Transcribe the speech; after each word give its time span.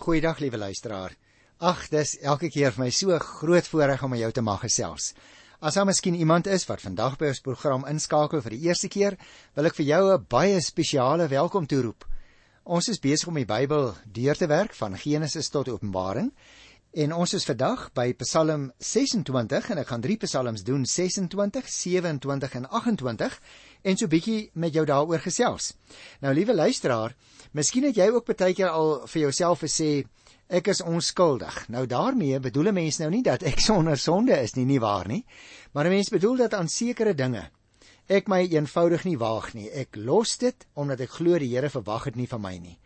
Goeiedag 0.00 0.38
liewe 0.38 0.56
luisteraar. 0.56 1.12
Ag, 1.58 1.82
dis 1.92 2.14
elke 2.24 2.48
keer 2.48 2.72
vir 2.72 2.86
my 2.86 2.88
so 2.88 3.18
groot 3.20 3.66
voorreg 3.68 4.00
om 4.06 4.14
jou 4.16 4.30
te 4.32 4.40
mag 4.40 4.62
gesels. 4.64 5.10
As 5.60 5.76
daar 5.76 5.84
miskien 5.84 6.16
iemand 6.16 6.46
is 6.48 6.64
wat 6.70 6.80
vandag 6.80 7.18
by 7.20 7.28
ons 7.28 7.42
program 7.44 7.84
inskakel 7.84 8.40
vir 8.40 8.56
die 8.56 8.70
eerste 8.70 8.88
keer, 8.88 9.18
wil 9.58 9.68
ek 9.68 9.76
vir 9.76 9.86
jou 9.90 10.00
'n 10.14 10.24
baie 10.24 10.62
spesiale 10.64 11.28
welkom 11.28 11.66
toeroep. 11.66 12.08
Ons 12.64 12.88
is 12.88 12.98
besig 12.98 13.28
om 13.28 13.34
die 13.34 13.44
Bybel 13.44 13.94
deur 14.06 14.34
te 14.34 14.46
werk 14.48 14.72
van 14.72 14.96
Genesis 14.96 15.50
tot 15.50 15.68
Openbaring 15.68 16.32
en 16.92 17.12
ons 17.12 17.34
is 17.34 17.44
vandag 17.44 17.92
by 17.92 18.14
Psalm 18.14 18.72
26 18.78 19.70
en 19.70 19.78
ek 19.78 19.86
gaan 19.86 20.00
drie 20.00 20.16
psalms 20.16 20.64
doen 20.64 20.86
26, 20.86 21.68
27 21.68 22.54
en 22.54 22.70
28 22.70 23.40
en 23.82 23.96
so 23.96 24.06
bietjie 24.06 24.50
met 24.54 24.74
jou 24.74 24.84
daaroor 24.86 25.18
gesels. 25.18 25.74
Nou 26.20 26.34
liewe 26.34 26.54
luisteraar, 26.54 27.14
Miskien 27.50 27.82
het 27.88 27.96
jy 27.98 28.06
ook 28.14 28.28
baie 28.30 28.54
keer 28.54 28.68
al 28.70 29.00
vir 29.10 29.24
jouself 29.24 29.64
gesê 29.64 30.04
ek 30.46 30.68
is 30.70 30.82
onskuldig. 30.86 31.64
Nou 31.68 31.86
daarmee 31.86 32.38
bedoel 32.38 32.68
'n 32.70 32.74
mens 32.74 32.98
nou 32.98 33.10
nie 33.10 33.22
dat 33.22 33.42
ek 33.42 33.58
sonder 33.70 33.98
sonde 33.98 34.38
is 34.38 34.54
nie, 34.54 34.64
nie 34.64 34.80
waar 34.80 35.08
nie. 35.08 35.24
Maar 35.72 35.86
'n 35.86 35.96
mens 35.96 36.08
bedoel 36.08 36.36
dat 36.36 36.54
aan 36.54 36.68
sekere 36.68 37.14
dinge 37.14 37.50
ek 38.10 38.28
my 38.28 38.42
eenvoudig 38.42 39.04
nie 39.04 39.18
waag 39.18 39.52
nie. 39.54 39.68
Ek 39.70 39.96
los 39.96 40.36
dit 40.38 40.66
omdat 40.74 41.00
ek 41.00 41.10
glo 41.10 41.38
die 41.38 41.52
Here 41.54 41.70
verwag 41.70 42.04
dit 42.04 42.16
nie 42.16 42.28
van 42.28 42.40
my 42.42 42.56
nie. 42.58 42.78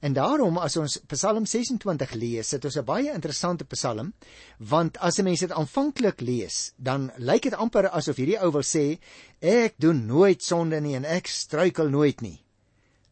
En 0.00 0.12
daarom 0.12 0.58
as 0.60 0.76
ons 0.76 0.98
Psalm 1.08 1.46
26 1.46 2.12
lees, 2.20 2.48
dit 2.50 2.64
is 2.64 2.76
'n 2.76 2.84
baie 2.84 3.12
interessante 3.12 3.64
Psalm, 3.64 4.12
want 4.58 4.98
as 4.98 5.18
'n 5.18 5.24
mens 5.24 5.40
dit 5.40 5.52
aanvanklik 5.52 6.20
lees, 6.20 6.72
dan 6.76 7.12
lyk 7.16 7.42
dit 7.42 7.54
amper 7.54 7.88
asof 7.88 8.16
hierdie 8.16 8.40
ou 8.42 8.50
wil 8.52 8.62
sê 8.62 8.98
ek 9.40 9.74
doen 9.78 10.06
nooit 10.06 10.42
sonde 10.42 10.80
nie 10.80 10.94
en 10.94 11.04
ek 11.04 11.26
struikel 11.26 11.88
nooit 11.88 12.20
nie. 12.20 12.44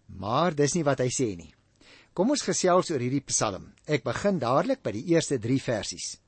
Maar 0.06 0.54
dis 0.54 0.74
nie 0.74 0.84
wat 0.84 0.98
hy 0.98 1.08
sê 1.08 1.36
nie. 1.36 1.54
Kom 2.12 2.30
ons 2.30 2.42
gesels 2.42 2.90
oor 2.90 3.00
hierdie 3.00 3.24
Psalm. 3.26 3.72
Ek 3.86 4.04
begin 4.04 4.38
dadelik 4.38 4.82
by 4.82 4.92
die 4.92 5.06
eerste 5.06 5.38
3 5.38 5.60
versies. 5.60 6.18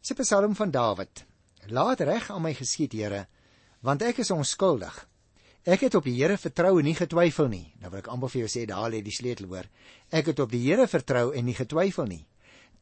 Dis 0.00 0.10
'n 0.10 0.22
Psalm 0.22 0.54
van 0.54 0.70
Dawid. 0.70 1.24
Laat 1.68 2.00
reg 2.00 2.30
aan 2.30 2.42
my 2.42 2.54
geskied, 2.54 2.92
Here, 2.92 3.26
want 3.80 4.02
ek 4.02 4.18
is 4.18 4.30
onskuldig. 4.30 5.08
Ek 5.64 5.86
het 5.86 5.94
op 5.96 6.04
die 6.04 6.18
Here 6.18 6.36
vertrou 6.36 6.76
en 6.76 6.84
nie 6.84 6.96
getwyfel 6.96 7.48
nie. 7.48 7.66
Nou 7.80 7.88
wil 7.90 8.02
ek 8.02 8.10
amper 8.12 8.32
vir 8.34 8.42
jou 8.42 8.50
sê 8.52 8.66
daar 8.68 8.90
lê 8.92 9.00
die 9.04 9.14
sleutel 9.14 9.48
hoor. 9.48 9.68
Ek 10.12 10.28
het 10.28 10.40
op 10.44 10.52
die 10.52 10.60
Here 10.66 10.84
vertrou 10.90 11.30
en 11.32 11.46
nie 11.48 11.56
getwyfel 11.56 12.08
nie. 12.10 12.24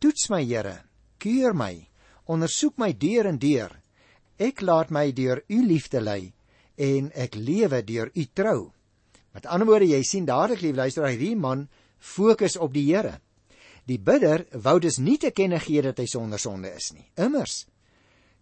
Toets 0.03 0.27
my, 0.33 0.43
Here, 0.43 0.81
keur 1.23 1.55
my, 1.55 1.77
ondersoek 2.27 2.81
my 2.83 2.91
deur 2.99 3.29
en 3.31 3.39
deur. 3.39 3.77
Ek 4.43 4.65
laat 4.67 4.91
my 4.91 5.13
deur 5.15 5.45
u 5.47 5.61
liefde 5.63 6.03
lei 6.03 6.33
en 6.75 7.13
ek 7.15 7.39
lewe 7.39 7.83
deur 7.87 8.11
u 8.19 8.25
trou. 8.35 8.73
Met 9.33 9.47
ander 9.47 9.69
woorde, 9.69 9.87
jy 9.87 10.03
sien 10.03 10.27
dadelik 10.27 10.65
lief 10.65 10.77
luister, 10.77 11.07
hierdie 11.07 11.37
man 11.39 11.69
fokus 12.03 12.59
op 12.59 12.75
die 12.75 12.89
Here. 12.91 13.21
Die 13.87 13.99
bidder 13.99 14.45
wou 14.63 14.81
dus 14.83 14.99
nie 14.99 15.19
te 15.23 15.31
kenne 15.31 15.59
gee 15.63 15.83
dat 15.83 15.99
hy 16.03 16.07
sonder 16.11 16.43
sonde 16.43 16.71
is 16.75 16.91
nie. 16.95 17.07
Immers 17.19 17.63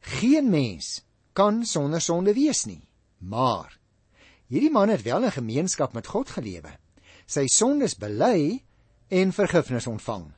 geen 0.00 0.48
mens 0.48 1.02
kan 1.36 1.60
sonder 1.69 2.00
sonde 2.00 2.32
wees 2.32 2.64
nie. 2.64 2.80
Maar 3.20 3.77
hierdie 4.51 4.73
man 4.75 4.91
het 4.91 5.03
wel 5.06 5.25
'n 5.25 5.39
gemeenskap 5.39 5.93
met 5.95 6.06
God 6.06 6.31
gelewe. 6.31 6.77
Sy 7.27 7.47
sondes 7.47 7.95
bely 7.95 8.62
en 9.09 9.33
vergifnis 9.33 9.87
ontvang. 9.87 10.33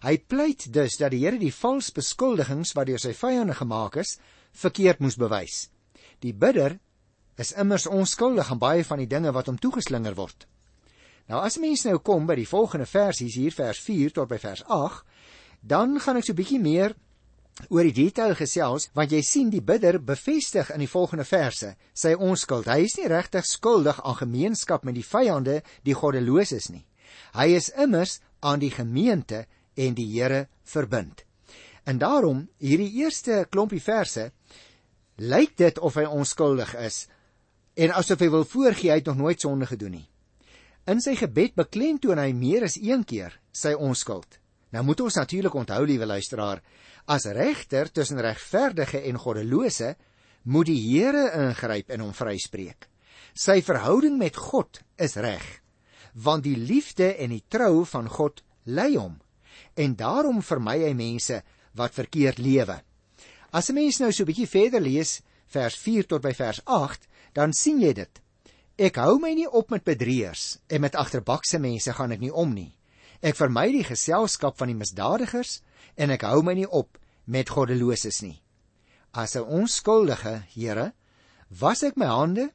Hy 0.00 0.18
pleit 0.18 0.72
dus 0.72 0.96
dat 0.96 1.10
die 1.10 1.24
Here 1.24 1.38
die 1.38 1.54
vals 1.54 1.90
beskuldigings 1.92 2.72
wat 2.72 2.86
deur 2.86 2.98
sy 2.98 3.12
vyande 3.12 3.54
gemaak 3.54 3.96
is, 3.96 4.18
verkeerd 4.52 4.98
moes 4.98 5.16
bewys. 5.16 5.70
Die 6.20 6.34
bidder 6.34 6.78
is 7.36 7.52
immers 7.52 7.86
onskuldig 7.86 8.50
aan 8.50 8.58
baie 8.58 8.84
van 8.84 8.98
die 8.98 9.06
dinge 9.06 9.32
wat 9.32 9.46
hom 9.46 9.58
toegeslinger 9.58 10.14
word. 10.14 10.46
Nou 11.28 11.42
as 11.44 11.58
mense 11.58 11.88
nou 11.88 11.98
kom 11.98 12.26
by 12.26 12.34
die 12.34 12.48
volgende 12.48 12.86
versies 12.86 13.34
hier 13.34 13.52
vers 13.52 13.80
4 13.84 14.14
tot 14.16 14.28
by 14.28 14.38
vers 14.38 14.64
8, 14.64 15.04
dan 15.60 16.00
gaan 16.00 16.16
ek 16.16 16.24
so 16.24 16.32
'n 16.32 16.36
bietjie 16.36 16.60
meer 16.60 16.94
oor 17.68 17.86
die 17.88 17.96
detail 17.96 18.34
gesels 18.38 18.88
want 18.96 19.12
jy 19.12 19.22
sien 19.26 19.50
die 19.50 19.62
bidder 19.64 19.98
bevestig 19.98 20.70
in 20.74 20.82
die 20.84 20.90
volgende 20.90 21.26
verse 21.26 21.74
sy 21.92 22.14
onskuld. 22.14 22.68
Hy 22.70 22.86
is 22.86 22.96
nie 22.98 23.10
regtig 23.10 23.46
skuldig 23.46 24.00
aan 24.02 24.20
gemeenskap 24.20 24.84
met 24.86 24.96
die 24.98 25.06
vyande, 25.06 25.60
die 25.84 25.96
goddeloses 25.98 26.70
nie. 26.70 26.84
Hy 27.34 27.50
is 27.58 27.70
immers 27.74 28.20
aan 28.40 28.62
die 28.62 28.72
gemeente 28.72 29.46
en 29.76 29.94
die 29.94 30.06
Here 30.12 30.46
verbind. 30.64 31.24
En 31.88 31.98
daarom 31.98 32.46
hierdie 32.60 32.90
eerste 33.00 33.46
klompie 33.50 33.82
verse 33.82 34.30
lyk 35.18 35.56
dit 35.58 35.78
of 35.78 35.96
hy 35.98 36.06
onskuldig 36.06 36.74
is 36.78 37.06
en 37.78 37.94
asof 37.94 38.20
hy 38.22 38.28
wil 38.34 38.46
voorgee 38.46 38.90
hy 38.90 39.00
het 39.00 39.08
nog 39.10 39.18
nooit 39.18 39.40
sonde 39.40 39.66
gedoen 39.66 39.98
nie. 39.98 40.08
In 40.88 41.02
sy 41.04 41.14
gebed 41.18 41.54
beklemtoon 41.58 42.20
hy 42.20 42.32
meer 42.32 42.66
as 42.66 42.78
een 42.80 43.04
keer 43.06 43.34
sy 43.52 43.74
onskuld. 43.74 44.38
Nou 44.74 44.84
moet 44.84 45.00
ons 45.00 45.14
natuurlik 45.16 45.54
onthou, 45.54 45.84
liewe 45.86 46.06
luisteraar, 46.06 46.60
as 47.08 47.24
regter 47.24 47.88
tussen 47.92 48.20
regverdige 48.20 49.00
en 49.08 49.18
goddelose, 49.18 49.94
moet 50.42 50.68
die 50.68 50.80
Here 50.80 51.30
ingryp 51.48 51.90
en 51.90 52.04
hom 52.04 52.12
vryspreek. 52.16 52.88
Sy 53.34 53.60
verhouding 53.64 54.18
met 54.18 54.36
God 54.36 54.80
is 55.00 55.16
reg, 55.16 55.44
want 56.12 56.44
die 56.44 56.56
liefde 56.56 57.14
en 57.16 57.32
die 57.32 57.44
trou 57.48 57.84
van 57.86 58.08
God 58.08 58.42
lei 58.64 58.96
hom. 58.96 59.16
En 59.76 59.96
daarom 59.96 60.42
vermy 60.42 60.78
hy 60.84 60.92
mense 60.96 61.40
wat 61.78 61.96
verkeerd 61.96 62.38
lewe. 62.38 62.80
As 63.50 63.70
'n 63.70 63.74
mens 63.74 64.00
nou 64.00 64.12
so 64.12 64.22
'n 64.22 64.26
bietjie 64.26 64.48
verder 64.48 64.80
lees, 64.80 65.22
vers 65.46 65.76
4 65.76 66.06
tot 66.06 66.22
by 66.22 66.34
vers 66.34 66.60
dan 67.32 67.52
sien 67.52 67.80
jy 67.80 67.92
dit. 67.92 68.20
Ek 68.78 68.96
hou 68.96 69.18
my 69.18 69.34
nie 69.34 69.48
op 69.50 69.70
met 69.70 69.84
bedrieërs 69.84 70.58
en 70.68 70.80
met 70.80 70.94
agterbakse 70.94 71.58
mense 71.58 71.92
gaan 71.92 72.12
ek 72.12 72.20
nie 72.20 72.32
om 72.32 72.54
nie. 72.54 72.77
Ek 73.20 73.34
vermy 73.34 73.70
die 73.74 73.86
geselskap 73.86 74.58
van 74.58 74.70
die 74.70 74.78
misdadigers 74.78 75.58
en 75.98 76.12
ek 76.14 76.26
hou 76.28 76.42
my 76.46 76.54
nie 76.54 76.68
op 76.68 76.98
met 77.26 77.50
goddeloses 77.50 78.22
nie. 78.22 78.40
As 79.12 79.36
'n 79.36 79.42
onskuldige, 79.42 80.44
Here, 80.54 80.92
was 81.50 81.82
ek 81.82 81.96
my 81.96 82.06
hande, 82.06 82.50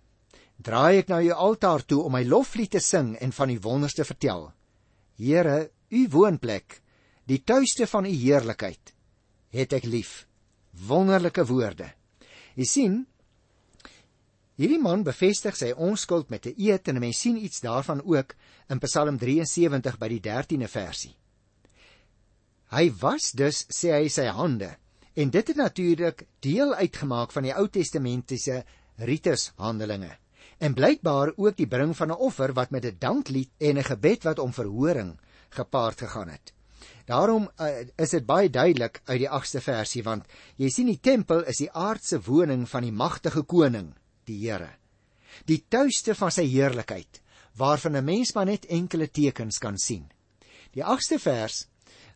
draai 0.61 0.99
ek 0.99 1.09
na 1.09 1.19
jou 1.21 1.33
altaar 1.33 1.81
toe 1.85 2.03
om 2.03 2.11
my 2.11 2.23
loflied 2.23 2.71
te 2.71 2.79
sing 2.79 3.17
en 3.17 3.31
van 3.31 3.49
u 3.49 3.59
wonders 3.59 3.93
te 3.93 4.03
vertel. 4.03 4.53
Here, 5.17 5.71
u 5.89 6.07
woonplek, 6.09 6.81
die 7.25 7.43
tuiste 7.43 7.87
van 7.87 8.05
u 8.05 8.09
heerlikheid, 8.09 8.93
het 9.49 9.73
ek 9.73 9.83
lief. 9.83 10.27
Wonderlike 10.87 11.45
woorde. 11.45 11.93
Jy 12.55 12.65
sien, 12.65 13.07
Hierdie 14.53 14.77
man 14.77 15.01
bevestig 15.01 15.55
sy 15.57 15.71
onskuld 15.73 16.29
met 16.29 16.45
'n 16.45 16.53
eed 16.57 16.87
en 16.87 16.99
mense 16.99 17.19
sien 17.19 17.37
iets 17.37 17.61
daarvan 17.61 18.03
ook 18.05 18.35
in 18.69 18.79
Psalm 18.79 19.17
73 19.17 19.97
by 19.97 20.07
die 20.07 20.19
13de 20.21 20.67
versie. 20.67 21.15
Hy 22.69 22.91
was 23.01 23.31
dus 23.31 23.65
sê 23.69 23.93
hy 23.93 24.07
sy 24.09 24.25
hande 24.25 24.77
en 25.15 25.29
dit 25.29 25.47
het 25.47 25.57
natuurlik 25.57 26.27
deel 26.39 26.73
uitgemaak 26.73 27.31
van 27.31 27.43
die 27.43 27.53
Ou 27.53 27.67
Testamentiese 27.67 28.63
ritus 28.97 29.51
handelinge 29.57 30.17
en 30.59 30.73
blykbaar 30.73 31.33
ook 31.35 31.57
die 31.57 31.67
bring 31.67 31.97
van 31.97 32.11
'n 32.11 32.21
offer 32.29 32.53
wat 32.53 32.71
met 32.71 32.85
'n 32.85 32.97
danklied 32.99 33.49
en 33.57 33.77
'n 33.77 33.83
gebed 33.83 34.23
wat 34.23 34.39
om 34.39 34.53
verhoring 34.53 35.19
gepaard 35.49 35.97
gegaan 35.97 36.29
het. 36.29 36.53
Daarom 37.05 37.49
uh, 37.59 37.67
is 37.97 38.09
dit 38.09 38.25
baie 38.25 38.49
duidelik 38.49 39.01
uit 39.05 39.19
die 39.19 39.29
8ste 39.29 39.61
versie 39.61 40.03
want 40.03 40.25
jy 40.55 40.69
sien 40.69 40.85
die 40.85 40.99
tempel 40.99 41.43
is 41.43 41.57
die 41.57 41.71
aardse 41.71 42.21
woning 42.21 42.69
van 42.69 42.83
die 42.83 42.91
magtige 42.91 43.43
koning 43.43 43.93
die 44.25 44.39
Here. 44.43 44.71
Die 45.45 45.63
tuiste 45.69 46.15
van 46.15 46.31
sy 46.31 46.45
heerlikheid 46.49 47.21
waarvan 47.57 47.97
'n 47.97 48.05
mens 48.05 48.33
maar 48.33 48.45
net 48.45 48.65
enkele 48.65 49.07
tekens 49.07 49.57
kan 49.57 49.77
sien. 49.77 50.09
Die 50.73 50.83
8ste 50.83 51.19
vers 51.19 51.67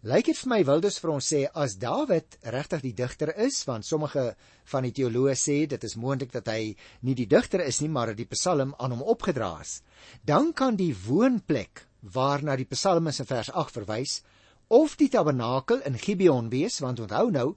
lyk 0.01 0.25
dit 0.25 0.37
vir 0.37 0.49
my 0.49 0.63
wil 0.65 0.81
dus 0.81 0.99
vir 0.99 1.11
ons 1.11 1.27
sê 1.33 1.47
as 1.53 1.75
Dawid 1.75 2.37
regtig 2.41 2.81
die 2.81 2.93
digter 2.93 3.33
is 3.37 3.63
want 3.65 3.85
sommige 3.85 4.35
van 4.65 4.83
die 4.83 4.91
teoloë 4.91 5.35
sê 5.35 5.67
dit 5.67 5.83
is 5.83 5.95
moontlik 5.95 6.31
dat 6.31 6.47
hy 6.47 6.75
nie 7.01 7.15
die 7.15 7.27
digter 7.27 7.61
is 7.65 7.81
nie 7.81 7.89
maar 7.89 8.07
dat 8.07 8.17
die 8.17 8.29
Psalm 8.29 8.73
aan 8.79 8.91
hom 8.91 9.01
opgedra 9.01 9.61
is. 9.61 9.81
Dan 10.25 10.53
kan 10.53 10.75
die 10.75 10.95
woonplek 11.05 11.85
waarna 12.01 12.55
die 12.55 12.69
Psalmis 12.69 13.19
in 13.19 13.25
vers 13.25 13.49
8 13.49 13.73
verwys 13.73 14.21
of 14.69 14.97
die 14.97 15.09
tabernakel 15.09 15.81
in 15.85 15.97
Gibeon 15.97 16.49
wees 16.49 16.79
want 16.79 16.99
onthou 16.99 17.29
nou 17.31 17.55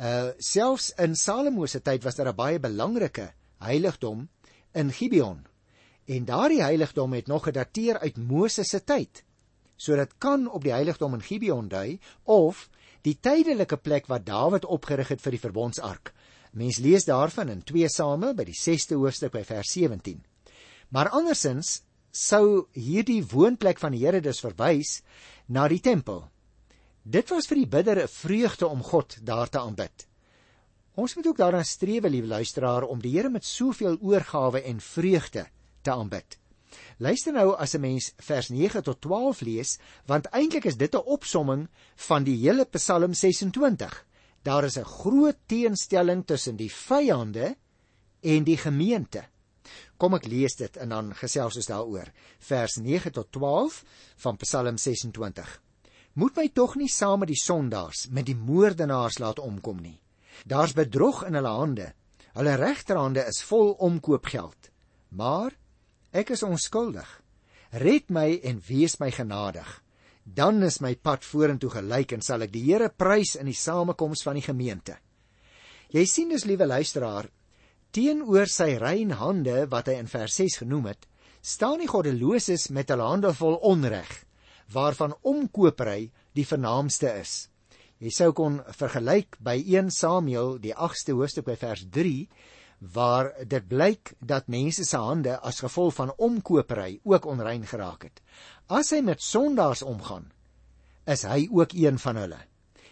uh 0.00 0.30
selfs 0.38 0.90
in 0.98 1.14
Salomo 1.14 1.66
se 1.66 1.80
tyd 1.80 2.02
was 2.04 2.16
daar 2.16 2.28
'n 2.28 2.36
baie 2.36 2.58
belangrike 2.58 3.32
heiligdom 3.64 4.28
in 4.72 4.92
Gibeon. 4.92 5.44
En 6.04 6.24
daardie 6.24 6.62
heiligdom 6.62 7.12
het 7.12 7.26
nog 7.26 7.44
gedateer 7.48 7.98
uit 7.98 8.16
Moses 8.16 8.68
se 8.68 8.84
tyd. 8.84 9.24
So 9.76 9.96
dit 9.96 10.12
kan 10.18 10.46
op 10.50 10.62
die 10.62 10.72
heiligdom 10.72 11.14
in 11.14 11.24
Gibeon 11.24 11.68
dui 11.68 11.98
of 12.22 12.68
die 13.02 13.16
tydelike 13.20 13.76
plek 13.76 14.06
wat 14.06 14.26
Dawid 14.26 14.64
opgerig 14.64 15.08
het 15.08 15.20
vir 15.20 15.36
die 15.36 15.42
verbondsark. 15.42 16.12
Mens 16.54 16.78
lees 16.78 17.04
daarvan 17.04 17.50
in 17.50 17.64
2 17.66 17.88
Samuel 17.90 18.36
by 18.38 18.46
die 18.46 18.56
6ste 18.56 18.96
hoofstuk 18.96 19.32
by 19.34 19.42
vers 19.44 19.72
17. 19.74 20.22
Maar 20.94 21.10
andersins 21.10 21.80
sou 22.14 22.68
hierdie 22.78 23.24
woonplek 23.26 23.80
van 23.82 23.92
die 23.92 24.04
Here 24.04 24.20
dus 24.22 24.40
verwys 24.44 25.00
na 25.50 25.66
die 25.68 25.82
tempel. 25.82 26.22
Dit 27.02 27.28
was 27.34 27.48
vir 27.50 27.64
die 27.64 27.68
bidder 27.68 28.02
'n 28.04 28.08
vreugde 28.08 28.66
om 28.66 28.82
God 28.82 29.18
daar 29.22 29.48
te 29.48 29.58
aanbid. 29.58 30.06
Ons 30.94 31.16
moet 31.18 31.26
ook 31.26 31.38
daarna 31.40 31.62
streef, 31.66 32.04
liewe 32.06 32.26
luisteraar, 32.26 32.84
om 32.86 33.00
die 33.02 33.16
Here 33.16 33.28
met 33.28 33.44
soveel 33.44 33.96
oorgawe 34.00 34.60
en 34.62 34.80
vreugde 34.80 35.48
te 35.82 35.90
aanbid. 35.90 36.38
Luister 36.98 37.32
nou 37.32 37.54
as 37.58 37.74
'n 37.74 37.80
mens 37.80 38.12
vers 38.16 38.48
9 38.48 38.82
tot 38.82 39.00
12 39.00 39.40
lees, 39.40 39.78
want 40.06 40.30
eintlik 40.30 40.64
is 40.64 40.76
dit 40.76 40.94
'n 40.94 41.06
opsomming 41.06 41.68
van 41.96 42.24
die 42.24 42.36
hele 42.36 42.64
Psalm 42.64 43.14
26. 43.14 44.06
Daar 44.42 44.64
is 44.64 44.76
'n 44.78 44.84
groot 44.84 45.36
teenstelling 45.46 46.26
tussen 46.26 46.56
die 46.56 46.70
vyande 46.70 47.56
en 48.20 48.44
die 48.44 48.56
gemeente. 48.56 49.24
Kom 49.96 50.14
ek 50.14 50.26
lees 50.26 50.54
dit 50.56 50.76
en 50.76 50.88
dan 50.88 51.14
gesels 51.14 51.56
ons 51.56 51.66
daaroor. 51.66 52.12
Vers 52.38 52.76
9 52.76 53.12
tot 53.12 53.32
12 53.32 53.84
van 54.16 54.36
Psalm 54.36 54.76
26. 54.76 55.62
Moet 56.12 56.36
my 56.36 56.48
tog 56.48 56.74
nie 56.76 56.88
saam 56.88 57.18
met 57.18 57.28
die 57.28 57.42
sondaars, 57.42 58.06
met 58.10 58.26
die 58.26 58.36
moordenaars 58.36 59.18
laat 59.18 59.38
omkom 59.38 59.80
nie. 59.80 60.03
Daar's 60.42 60.74
bedrog 60.74 61.22
in 61.28 61.38
hulle 61.38 61.54
hande. 61.54 61.92
Hulle 62.34 62.56
regterhande 62.58 63.24
is 63.30 63.42
vol 63.46 63.72
omkoopgeld. 63.78 64.70
Maar 65.14 65.54
ek 66.10 66.34
is 66.34 66.42
onskuldig. 66.42 67.06
Red 67.78 68.10
my 68.10 68.40
en 68.42 68.60
wees 68.66 68.98
my 68.98 69.10
genadig. 69.14 69.68
Dan 70.24 70.62
is 70.62 70.80
my 70.80 70.94
pad 70.96 71.24
vorentoe 71.24 71.70
gelyk 71.70 72.14
en 72.16 72.22
sal 72.24 72.46
ek 72.46 72.52
die 72.54 72.64
Here 72.64 72.88
prys 72.88 73.34
in 73.36 73.50
die 73.50 73.58
samekoms 73.58 74.24
van 74.24 74.38
die 74.38 74.46
gemeente. 74.46 74.96
Jy 75.94 76.04
sien 76.08 76.30
dus 76.32 76.46
liewe 76.48 76.66
luisteraar, 76.66 77.28
teenoor 77.94 78.48
sy 78.50 78.72
rein 78.80 79.12
hande 79.20 79.66
wat 79.70 79.90
hy 79.90 79.98
in 80.00 80.08
vers 80.10 80.40
6 80.40 80.62
genoem 80.64 80.88
het, 80.90 81.04
staan 81.44 81.82
die 81.82 81.90
goddeloses 81.90 82.70
met 82.74 82.88
hulle 82.90 83.06
hande 83.06 83.34
vol 83.36 83.58
onreg, 83.68 84.10
waarvan 84.72 85.14
omkopery 85.22 86.08
die 86.34 86.46
vernaamste 86.48 87.12
is. 87.20 87.34
Jy 88.02 88.10
sou 88.10 88.32
kon 88.32 88.58
vergelyk 88.74 89.36
by 89.38 89.54
1 89.60 89.90
Samuel 89.94 90.58
die 90.58 90.74
8ste 90.74 91.14
hoofstuk 91.14 91.46
by 91.46 91.56
vers 91.56 91.84
3 91.90 92.28
waar 92.94 93.30
dit 93.48 93.68
blyk 93.68 94.12
dat 94.20 94.50
mense 94.50 94.84
se 94.84 94.98
hande 94.98 95.38
as 95.40 95.62
gevolg 95.64 95.94
van 95.94 96.12
omkopery 96.18 96.98
ook 97.04 97.26
onrein 97.26 97.64
geraak 97.66 98.08
het. 98.08 98.20
As 98.68 98.90
hy 98.92 99.00
met 99.00 99.22
sondaars 99.22 99.82
omgaan, 99.82 100.32
is 101.06 101.24
hy 101.24 101.46
ook 101.52 101.72
een 101.72 101.98
van 101.98 102.16
hulle. 102.16 102.40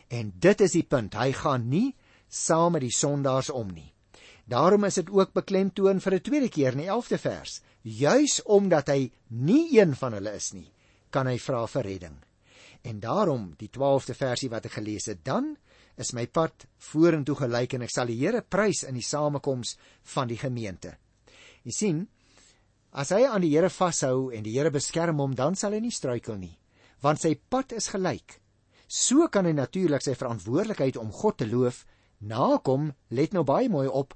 En 0.09 0.33
dit 0.39 0.61
is 0.61 0.77
die 0.77 0.87
punt, 0.87 1.15
hy 1.17 1.33
gaan 1.33 1.69
nie 1.69 1.95
saam 2.29 2.77
met 2.77 2.85
die 2.87 2.95
sondaars 2.95 3.51
om 3.51 3.69
nie. 3.73 3.93
Daarom 4.49 4.85
is 4.85 4.99
dit 5.01 5.11
ook 5.11 5.33
beklemtoon 5.33 6.01
vir 6.01 6.15
'n 6.15 6.21
tweede 6.21 6.49
keer 6.49 6.73
in 6.73 6.85
die 6.85 6.91
11de 6.91 7.19
vers. 7.19 7.63
Juis 7.83 8.43
omdat 8.45 8.89
hy 8.89 9.11
nie 9.29 9.79
een 9.79 9.95
van 9.95 10.13
hulle 10.13 10.35
is 10.35 10.53
nie, 10.53 10.71
kan 11.11 11.27
hy 11.27 11.39
vra 11.39 11.67
vir 11.67 11.83
redding. 11.83 12.17
En 12.83 12.99
daarom 13.01 13.53
die 13.59 13.71
12de 13.71 14.15
versie 14.19 14.51
wat 14.51 14.67
ek 14.67 14.79
gelees 14.81 15.07
het, 15.11 15.23
dan 15.25 15.55
is 16.01 16.13
my 16.17 16.27
pad 16.27 16.67
vorentoe 16.91 17.37
gelyk 17.45 17.77
en 17.77 17.87
ek 17.87 17.95
sal 17.95 18.11
die 18.11 18.19
Here 18.19 18.43
prys 18.43 18.83
in 18.89 18.99
die 18.99 19.07
samekoms 19.07 19.77
van 20.15 20.31
die 20.31 20.41
gemeente. 20.41 20.97
Jy 21.63 21.75
sien, 21.77 22.01
as 22.91 23.13
hy 23.15 23.23
aan 23.29 23.45
die 23.45 23.53
Here 23.53 23.71
vashou 23.71 24.33
en 24.35 24.43
die 24.47 24.57
Here 24.57 24.73
beskerm 24.75 25.23
hom, 25.23 25.37
dan 25.39 25.55
sal 25.59 25.77
hy 25.77 25.83
nie 25.85 25.95
struikel 25.95 26.41
nie, 26.41 26.57
want 27.05 27.23
sy 27.23 27.37
pad 27.37 27.77
is 27.77 27.93
gelyk. 27.93 28.41
So 28.89 29.29
kan 29.33 29.47
hy 29.49 29.55
natuurlik 29.57 30.05
sy 30.05 30.17
verantwoordelikheid 30.19 30.99
om 31.01 31.15
God 31.15 31.39
te 31.41 31.49
loof 31.49 31.85
nakom, 32.23 32.91
let 33.11 33.33
nou 33.35 33.45
baie 33.47 33.71
mooi 33.73 33.87
op, 33.89 34.15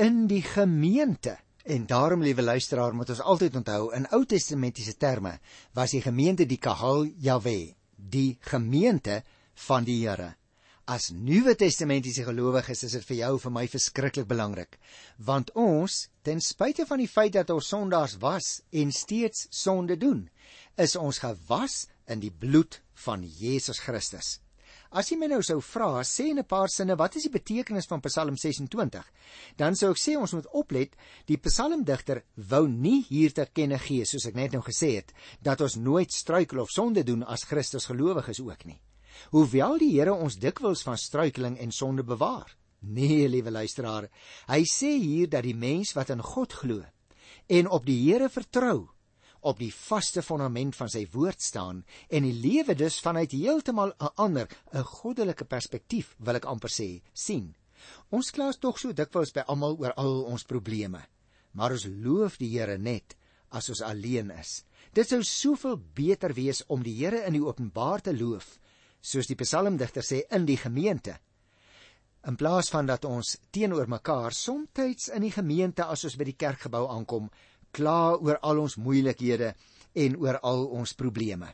in 0.00 0.26
die 0.28 0.42
gemeente. 0.44 1.36
En 1.62 1.86
daarom, 1.86 2.22
liewe 2.24 2.42
luisteraar, 2.42 2.94
moet 2.94 3.12
ons 3.14 3.20
altyd 3.22 3.56
onthou 3.60 3.92
in 3.94 4.08
Ou 4.16 4.24
Testamentiese 4.26 4.96
terme 4.98 5.36
was 5.76 5.92
die 5.94 6.02
gemeente 6.02 6.46
die 6.48 6.58
Kahal 6.58 7.06
Jahwe, 7.22 7.74
die 8.10 8.38
gemeente 8.40 9.22
van 9.68 9.86
die 9.86 10.00
Here. 10.02 10.34
As 10.90 11.12
Nuwe 11.14 11.54
Testamentiese 11.54 12.24
gelowiges 12.26 12.82
is 12.82 12.96
dit 12.98 13.06
vir 13.06 13.18
jou 13.20 13.32
vir 13.44 13.54
my 13.54 13.62
verskriklik 13.70 14.26
belangrik, 14.28 14.78
want 15.16 15.52
ons, 15.54 16.08
ten 16.26 16.42
spyte 16.42 16.86
van 16.88 16.98
die 16.98 17.10
feit 17.10 17.36
dat 17.38 17.52
ons 17.54 17.70
sondaars 17.70 18.18
was 18.22 18.56
en 18.74 18.90
steeds 18.92 19.46
sonde 19.54 19.96
doen, 19.96 20.26
is 20.76 20.98
ons 20.98 21.22
gewas 21.22 21.84
in 22.10 22.20
die 22.20 22.34
bloed 22.34 22.80
van 23.06 23.22
Jesus 23.22 23.78
Christus. 23.78 24.41
As 24.92 25.08
jy 25.08 25.16
my 25.16 25.24
nou 25.30 25.40
sou 25.40 25.56
vra, 25.64 26.02
sê 26.04 26.26
in 26.28 26.38
'n 26.38 26.44
paar 26.44 26.68
sinne, 26.68 26.96
wat 27.00 27.16
is 27.16 27.22
die 27.24 27.32
betekenis 27.32 27.86
van 27.88 28.02
Psalm 28.02 28.36
26? 28.36 29.06
Dan 29.56 29.74
sou 29.74 29.90
ek 29.90 29.96
sê 29.96 30.16
ons 30.20 30.32
moet 30.34 30.46
oplet, 30.52 30.92
die 31.26 31.38
psalmdigter 31.38 32.24
wou 32.36 32.68
nie 32.68 33.02
hier 33.08 33.32
te 33.32 33.46
kenne 33.46 33.78
gee, 33.78 34.04
soos 34.04 34.26
ek 34.26 34.34
net 34.34 34.52
nou 34.52 34.60
gesê 34.60 34.96
het, 34.96 35.12
dat 35.40 35.60
ons 35.62 35.76
nooit 35.76 36.12
struikel 36.12 36.60
of 36.60 36.68
sonde 36.68 37.04
doen 37.04 37.22
as 37.22 37.44
Christus 37.44 37.86
gelowiges 37.86 38.40
ook 38.40 38.66
nie. 38.66 38.80
Hoewel 39.30 39.78
die 39.78 39.98
Here 39.98 40.12
ons 40.12 40.36
dikwels 40.36 40.82
van 40.82 40.98
struikeling 40.98 41.58
en 41.58 41.72
sonde 41.72 42.02
bewaar. 42.02 42.54
Nee, 42.82 43.28
liewe 43.28 43.50
luisteraar, 43.50 44.10
hy 44.48 44.64
sê 44.64 44.98
hier 44.98 45.28
dat 45.28 45.44
die 45.44 45.54
mens 45.54 45.94
wat 45.94 46.10
in 46.10 46.20
God 46.20 46.52
glo 46.52 46.84
en 47.48 47.68
op 47.68 47.86
die 47.86 47.98
Here 48.10 48.28
vertrou, 48.28 48.90
op 49.42 49.58
die 49.58 49.72
vaste 49.74 50.22
fondament 50.22 50.76
van 50.78 50.90
sy 50.92 51.02
woord 51.12 51.42
staan 51.42 51.82
en 52.08 52.26
die 52.26 52.34
lewe 52.34 52.76
dus 52.78 53.00
vanuit 53.02 53.34
heeltemal 53.34 53.92
'n 53.98 54.12
ander, 54.16 54.48
'n 54.72 54.84
goddelike 54.84 55.44
perspektief, 55.44 56.14
wil 56.18 56.36
ek 56.36 56.44
amper 56.44 56.70
sê, 56.70 57.02
sien. 57.12 57.54
Ons 58.10 58.30
kla 58.30 58.52
tog 58.52 58.78
so 58.78 58.92
dikwels 58.92 59.32
by 59.32 59.44
almal 59.46 59.76
oor 59.80 59.92
al 59.96 60.24
ons 60.24 60.44
probleme, 60.44 61.00
maar 61.52 61.72
ons 61.72 61.86
loof 61.86 62.38
die 62.38 62.50
Here 62.58 62.78
net 62.78 63.16
as 63.50 63.68
ons 63.68 63.82
alleen 63.82 64.30
is. 64.30 64.64
Dit 64.92 65.08
sou 65.08 65.22
soveel 65.22 65.76
beter 65.94 66.32
wees 66.32 66.62
om 66.68 66.82
die 66.82 66.94
Here 66.94 67.26
in 67.26 67.32
die 67.32 67.44
openbaar 67.44 68.00
te 68.00 68.12
loof, 68.12 68.58
soos 69.00 69.26
die 69.26 69.36
psalmdigter 69.36 70.02
sê 70.02 70.22
in 70.30 70.46
die 70.46 70.56
gemeente. 70.56 71.18
In 72.28 72.36
plaas 72.38 72.70
van 72.70 72.86
dat 72.86 73.04
ons 73.04 73.36
teenoor 73.50 73.88
mekaar 73.90 74.32
soms 74.32 75.08
in 75.08 75.22
die 75.22 75.32
gemeente 75.34 75.84
as 75.84 76.04
ons 76.04 76.16
by 76.16 76.24
die 76.24 76.38
kerkgebou 76.38 76.86
aankom, 76.88 77.30
kla 77.72 78.14
oor 78.20 78.38
al 78.42 78.60
ons 78.62 78.76
moeilikhede 78.76 79.54
en 80.04 80.16
oor 80.20 80.38
al 80.42 80.66
ons 80.78 80.94
probleme. 80.94 81.48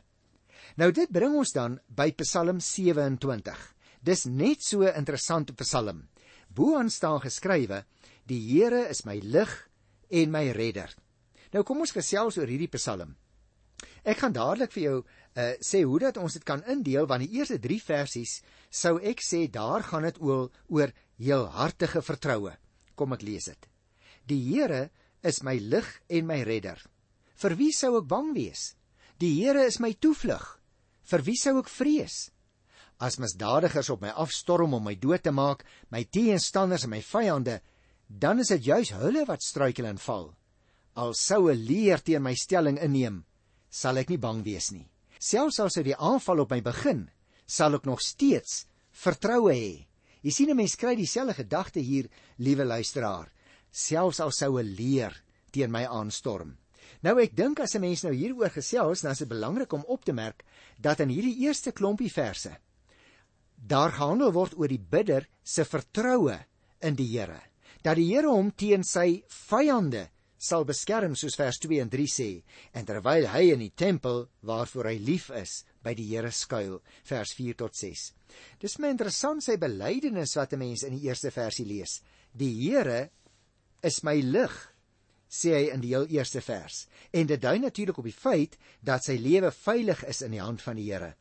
Nou 0.79 0.91
dit 0.95 1.11
bring 1.11 1.35
ons 1.39 1.51
dan 1.55 1.79
by 1.87 2.11
Psalm 2.21 2.59
27. 2.63 3.55
Dis 4.03 4.25
net 4.25 4.61
so 4.63 4.83
'n 4.83 4.95
interessante 4.95 5.53
Psalm. 5.53 6.07
Boaan 6.47 6.89
staan 6.89 7.21
geskrywe: 7.21 7.85
Die 8.25 8.39
Here 8.39 8.89
is 8.89 9.05
my 9.05 9.19
lig 9.23 9.69
en 10.09 10.31
my 10.31 10.51
redder. 10.51 10.95
Nou 11.51 11.63
kom 11.63 11.79
ons 11.79 11.91
gesels 11.91 12.37
oor 12.37 12.47
hierdie 12.47 12.71
Psalm. 12.77 13.15
Ek 14.03 14.17
gaan 14.17 14.33
dadelik 14.33 14.71
vir 14.71 14.83
jou 14.83 14.97
uh, 15.03 15.53
sê 15.61 15.83
hoe 15.83 15.99
dat 15.99 16.17
ons 16.17 16.33
dit 16.33 16.43
kan 16.43 16.63
indeel 16.63 17.07
want 17.07 17.23
die 17.25 17.39
eerste 17.39 17.59
3 17.59 17.79
versies 17.79 18.41
sou 18.69 18.99
ek 18.99 19.21
sê 19.21 19.47
daar 19.51 19.83
gaan 19.83 20.03
dit 20.03 20.21
oor 20.21 20.49
oor 20.67 20.93
heelhartige 21.17 22.01
vertroue. 22.01 22.53
Kom 22.95 23.13
ek 23.13 23.21
lees 23.21 23.45
dit. 23.51 23.69
Die 24.25 24.41
Here 24.49 24.89
is 25.23 25.43
my 25.43 25.57
lig 25.59 25.87
en 26.09 26.27
my 26.27 26.41
redder. 26.47 26.79
Vir 27.39 27.55
wie 27.59 27.71
sou 27.75 27.95
ek 27.99 28.07
bang 28.11 28.33
wees? 28.35 28.73
Die 29.19 29.31
Here 29.41 29.65
is 29.67 29.79
my 29.79 29.93
toevlug. 29.93 30.43
Vir 31.09 31.23
wie 31.27 31.37
sou 31.39 31.57
ek 31.59 31.71
vrees? 31.71 32.29
As 32.99 33.19
misdadigers 33.19 33.89
op 33.93 34.03
my 34.03 34.11
afstorm 34.11 34.75
om 34.75 34.83
my 34.83 34.95
dood 34.99 35.23
te 35.23 35.31
maak, 35.31 35.63
my 35.91 36.03
teenstanders 36.03 36.85
en 36.87 36.93
my 36.93 37.01
vyande, 37.03 37.59
dan 38.07 38.43
is 38.43 38.51
dit 38.51 38.67
juis 38.71 38.91
hulle 38.99 39.23
wat 39.27 39.45
struikel 39.45 39.87
en 39.87 39.99
val. 40.03 40.33
Al 40.95 41.13
sou 41.15 41.49
'n 41.49 41.55
leer 41.55 41.99
teen 42.03 42.23
my 42.23 42.35
stelling 42.35 42.77
inneem, 42.77 43.23
sal 43.69 43.97
ek 43.97 44.09
nie 44.09 44.17
bang 44.17 44.43
wees 44.43 44.71
nie. 44.71 44.89
Selfs 45.19 45.59
as 45.59 45.75
hy 45.75 45.83
die 45.83 45.95
aanval 45.95 46.41
op 46.41 46.51
my 46.51 46.61
begin, 46.61 47.09
sal 47.45 47.75
ek 47.75 47.85
nog 47.85 48.01
steeds 48.01 48.65
vertroue 48.91 49.53
hê. 49.53 49.87
Jy 50.23 50.31
sien 50.31 50.49
'n 50.49 50.57
mens 50.57 50.75
kry 50.75 50.95
dieselfde 50.95 51.33
gedagte 51.33 51.79
hier, 51.79 52.09
liewe 52.37 52.65
luisteraar 52.65 53.31
selfs 53.71 54.19
al 54.19 54.31
sou 54.31 54.59
'n 54.59 54.75
leer 54.75 55.23
teen 55.51 55.71
my 55.71 55.85
aanstorm. 55.85 56.57
Nou 57.01 57.19
ek 57.21 57.35
dink 57.35 57.59
as 57.59 57.75
'n 57.75 57.81
mens 57.81 58.03
nou 58.03 58.13
hieroor 58.13 58.49
gesels, 58.49 59.01
dan 59.01 59.11
is 59.11 59.19
dit 59.19 59.27
belangrik 59.27 59.73
om 59.73 59.83
op 59.87 60.03
te 60.05 60.13
merk 60.13 60.43
dat 60.79 60.99
in 60.99 61.09
hierdie 61.09 61.45
eerste 61.45 61.71
klompie 61.71 62.11
verse 62.11 62.57
daar 63.67 63.91
gehandel 63.91 64.31
word 64.31 64.55
oor 64.57 64.67
die 64.71 64.79
bidder 64.79 65.27
se 65.43 65.65
vertroue 65.65 66.37
in 66.81 66.95
die 66.95 67.07
Here. 67.11 67.41
Dat 67.83 67.97
die 67.99 68.07
Here 68.13 68.31
hom 68.31 68.51
teen 68.51 68.83
sy 68.83 69.23
vyande 69.27 70.09
sal 70.39 70.63
beskerm 70.63 71.17
soos 71.19 71.35
vers 71.35 71.59
2 71.59 71.81
en 71.83 71.89
3 71.91 72.07
sê 72.07 72.29
en 72.73 72.85
terwyl 72.87 73.27
hy 73.27 73.49
in 73.51 73.59
die 73.59 73.73
tempel 73.75 74.29
waarvoor 74.47 74.87
hy 74.87 74.97
lief 75.03 75.27
is 75.35 75.65
by 75.83 75.93
die 75.93 76.07
Here 76.07 76.31
skuil 76.31 76.79
vers 77.03 77.33
4 77.35 77.59
tot 77.59 77.75
6. 77.75 78.13
Dis 78.61 78.77
my 78.79 78.93
interessant 78.93 79.43
sy 79.43 79.57
belydenis 79.59 80.37
wat 80.37 80.53
'n 80.53 80.59
mens 80.59 80.83
in 80.83 80.95
die 80.95 81.07
eerste 81.09 81.31
versie 81.31 81.65
lees. 81.65 82.01
Die 82.31 82.53
Here 82.63 83.09
is 83.83 84.03
my 84.03 84.19
lig 84.21 84.55
sê 85.29 85.53
hy 85.53 85.65
in 85.73 85.81
die 85.81 85.93
heel 85.93 86.07
eerste 86.09 86.41
vers 86.41 86.87
en 87.13 87.27
dit 87.29 87.41
dui 87.41 87.59
natuurlik 87.61 87.97
op 88.01 88.07
die 88.09 88.15
feit 88.15 88.57
dat 88.81 89.05
sy 89.05 89.17
lewe 89.21 89.51
veilig 89.53 90.03
is 90.09 90.21
in 90.25 90.33
die 90.33 90.41
hand 90.41 90.61
van 90.61 90.79
die 90.79 90.89
Here. 90.89 91.13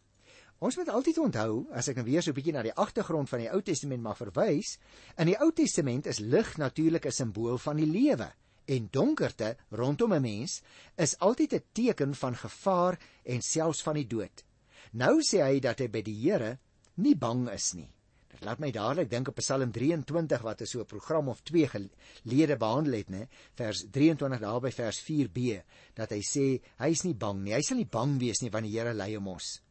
Ons 0.59 0.75
moet 0.81 0.89
altyd 0.91 1.21
onthou 1.23 1.69
as 1.77 1.87
ek 1.91 2.01
nou 2.01 2.07
weer 2.09 2.23
so 2.23 2.33
'n 2.33 2.35
bietjie 2.35 2.53
na 2.53 2.63
die 2.63 2.75
agtergrond 2.75 3.29
van 3.29 3.41
die 3.41 3.51
Ou 3.53 3.61
Testament 3.63 4.03
mag 4.03 4.17
verwys, 4.19 4.79
in 5.17 5.27
die 5.27 5.39
Ou 5.39 5.53
Testament 5.53 6.07
is 6.07 6.19
lig 6.19 6.57
natuurlik 6.59 7.07
'n 7.07 7.13
simbool 7.13 7.59
van 7.59 7.77
die 7.77 7.87
lewe 7.87 8.33
en 8.67 8.89
donkerte 8.91 9.57
rondom 9.71 10.13
'n 10.15 10.23
mens 10.23 10.63
is 10.97 11.19
altyd 11.19 11.53
'n 11.55 11.65
teken 11.73 12.15
van 12.15 12.35
gevaar 12.35 12.99
en 13.25 13.43
selfs 13.43 13.83
van 13.83 13.95
die 13.95 14.07
dood. 14.07 14.45
Nou 14.93 15.21
sê 15.21 15.43
hy 15.43 15.61
dat 15.61 15.79
hy 15.79 15.89
by 15.89 16.03
die 16.03 16.21
Here 16.23 16.59
nie 16.97 17.15
bang 17.15 17.49
is 17.51 17.75
nie. 17.75 17.91
Dit 18.29 18.45
laat 18.45 18.61
my 18.61 18.71
dadelik 18.71 19.11
dink 19.11 19.29
op 19.29 19.39
Psalm 19.41 19.71
23 19.73 20.43
wat 20.45 20.61
is 20.61 20.71
so 20.71 20.81
'n 20.81 20.87
program 20.87 21.29
of 21.29 21.41
2 21.43 21.69
gelede 21.69 22.57
behandel 22.57 22.93
het, 22.93 23.11
né? 23.11 23.29
Vers 23.55 23.87
23 23.91 24.41
daar 24.41 24.61
by 24.61 24.71
vers 24.71 25.01
4b 25.01 25.63
dat 25.95 26.11
hy 26.11 26.21
sê 26.21 26.61
hy 26.79 26.91
is 26.91 27.05
nie 27.05 27.15
bang 27.15 27.43
nie. 27.43 27.55
Hy 27.55 27.63
sal 27.63 27.77
nie 27.77 27.89
bang 27.91 28.19
wees 28.19 28.43
nie 28.43 28.51
want 28.51 28.65
die 28.65 28.79
Here 28.79 28.95
lei 28.95 29.15
hom 29.15 29.29
ons. 29.29 29.63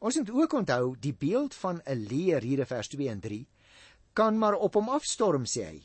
Ons 0.00 0.16
moet 0.16 0.30
ook 0.30 0.52
onthou 0.52 0.96
die 1.00 1.12
beeld 1.12 1.54
van 1.54 1.82
'n 1.86 2.06
leer 2.08 2.42
hier 2.42 2.60
in 2.60 2.66
vers 2.66 2.88
2 2.88 3.08
en 3.08 3.20
3 3.20 3.46
kan 4.12 4.38
maar 4.38 4.54
op 4.54 4.74
hom 4.74 4.88
afstorm 4.88 5.44
sê 5.46 5.64
hy. 5.64 5.82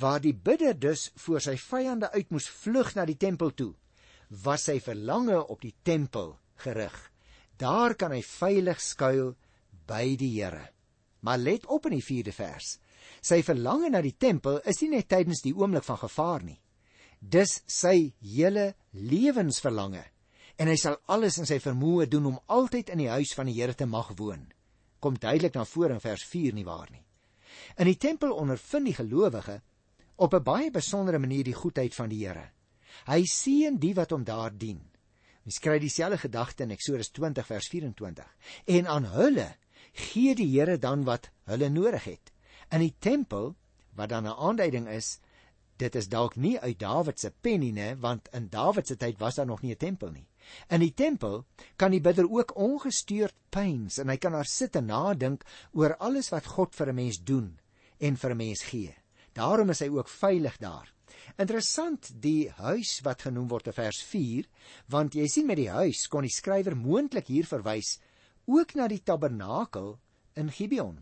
Waar 0.00 0.20
die 0.20 0.34
bidder 0.34 0.78
dus 0.78 1.10
voor 1.14 1.40
sy 1.40 1.56
vyande 1.56 2.10
uit 2.10 2.30
moes 2.30 2.48
vlug 2.48 2.94
na 2.94 3.04
die 3.04 3.16
tempel 3.16 3.52
toe, 3.54 3.74
was 4.44 4.64
sy 4.64 4.80
verlange 4.80 5.46
op 5.46 5.60
die 5.60 5.74
tempel 5.82 6.38
gerig. 6.64 6.96
Daar 7.56 7.94
kan 7.94 8.10
hy 8.10 8.22
veilig 8.22 8.80
skuil 8.80 9.36
by 9.86 10.16
die 10.16 10.32
Here. 10.40 10.73
Maar 11.24 11.40
let 11.40 11.66
op 11.72 11.86
in 11.88 11.96
die 11.96 12.04
4de 12.04 12.34
vers. 12.36 12.78
Sy 13.24 13.40
verlange 13.44 13.88
na 13.90 14.02
die 14.04 14.16
tempel 14.20 14.60
is 14.68 14.82
nie 14.82 14.90
net 14.96 15.08
tydens 15.08 15.40
die 15.44 15.54
oomblik 15.56 15.86
van 15.86 16.00
gevaar 16.02 16.44
nie. 16.44 16.58
Dis 17.20 17.62
sy 17.70 18.12
hele 18.20 18.74
lewensverlange 18.92 20.04
en 20.60 20.70
hy 20.70 20.76
sal 20.78 21.00
alles 21.10 21.38
in 21.40 21.48
sy 21.48 21.58
vermoë 21.62 22.06
doen 22.12 22.28
om 22.30 22.40
altyd 22.52 22.92
in 22.94 23.00
die 23.02 23.10
huis 23.10 23.32
van 23.34 23.48
die 23.48 23.56
Here 23.56 23.74
te 23.74 23.88
mag 23.90 24.12
woon. 24.18 24.44
Kom 25.00 25.16
duidelik 25.18 25.56
na 25.56 25.64
vore 25.66 25.96
in 25.96 26.04
vers 26.04 26.24
4 26.30 26.54
nie 26.54 26.66
waar 26.68 26.90
nie. 26.92 27.02
In 27.80 27.88
die 27.88 27.98
tempel 27.98 28.34
ondervind 28.36 28.90
die 28.90 28.98
gelowige 28.98 29.60
op 30.16 30.34
'n 30.34 30.42
baie 30.42 30.70
besondere 30.70 31.18
manier 31.18 31.44
die 31.44 31.56
goedheid 31.56 31.94
van 31.94 32.08
die 32.08 32.26
Here. 32.26 32.50
Hy 33.06 33.24
sien 33.24 33.78
die 33.78 33.94
wat 33.94 34.10
hom 34.10 34.24
daar 34.24 34.50
dien. 34.50 34.80
Ons 35.44 35.58
kry 35.58 35.78
dieselfde 35.78 36.18
gedagte 36.18 36.62
in 36.62 36.70
Eksodus 36.70 37.10
20 37.10 37.46
vers 37.46 37.68
24. 37.68 38.36
En 38.66 38.86
aan 38.86 39.04
hulle 39.04 39.56
gee 39.94 40.34
die 40.34 40.50
Here 40.50 40.78
dan 40.78 41.04
wat 41.04 41.30
hulle 41.50 41.68
nodig 41.70 42.04
het. 42.04 42.32
In 42.70 42.82
die 42.82 42.94
tempel 42.98 43.54
wat 43.94 44.08
dan 44.08 44.26
'n 44.26 44.38
aanduiding 44.38 44.88
is, 44.88 45.20
dit 45.76 45.94
is 45.94 46.08
dalk 46.08 46.36
nie 46.36 46.60
uit 46.60 46.78
Dawid 46.78 47.20
se 47.20 47.30
pen 47.30 47.60
nie, 47.60 47.72
ne, 47.72 47.96
want 47.96 48.28
in 48.32 48.48
Dawid 48.48 48.86
se 48.86 48.96
tyd 48.96 49.18
was 49.18 49.34
daar 49.34 49.46
nog 49.46 49.62
nie 49.62 49.72
'n 49.72 49.76
tempel 49.76 50.10
nie. 50.10 50.26
In 50.68 50.80
die 50.80 50.94
tempel 50.94 51.44
kan 51.76 51.90
die 51.90 52.00
bidder 52.00 52.30
ook 52.30 52.56
ongestuurd 52.56 53.34
pyns 53.50 53.98
en 53.98 54.08
hy 54.08 54.16
kan 54.16 54.32
daar 54.32 54.46
sit 54.46 54.76
en 54.76 54.86
nadink 54.86 55.44
oor 55.72 55.96
alles 55.96 56.30
wat 56.30 56.46
God 56.46 56.74
vir 56.74 56.88
'n 56.88 56.94
mens 56.94 57.18
doen 57.24 57.58
en 57.98 58.16
vir 58.16 58.30
'n 58.30 58.36
mens 58.36 58.62
gee. 58.62 58.94
Daarom 59.32 59.70
is 59.70 59.80
hy 59.80 59.88
ook 59.88 60.08
veilig 60.08 60.58
daar. 60.58 60.92
Interessant 61.38 62.12
die 62.22 62.50
huis 62.50 63.00
wat 63.02 63.22
genoem 63.22 63.48
word 63.48 63.66
in 63.66 63.72
vers 63.72 64.02
4, 64.02 64.46
want 64.88 65.14
jy 65.14 65.26
sien 65.26 65.46
met 65.46 65.56
die 65.56 65.70
huis 65.70 66.06
kon 66.08 66.22
die 66.22 66.30
skrywer 66.30 66.76
moontlik 66.76 67.26
hier 67.26 67.46
verwys 67.46 67.98
ook 68.46 68.74
na 68.74 68.88
die 68.88 69.02
tabernakel 69.02 69.94
in 70.34 70.50
Gibeon, 70.52 70.98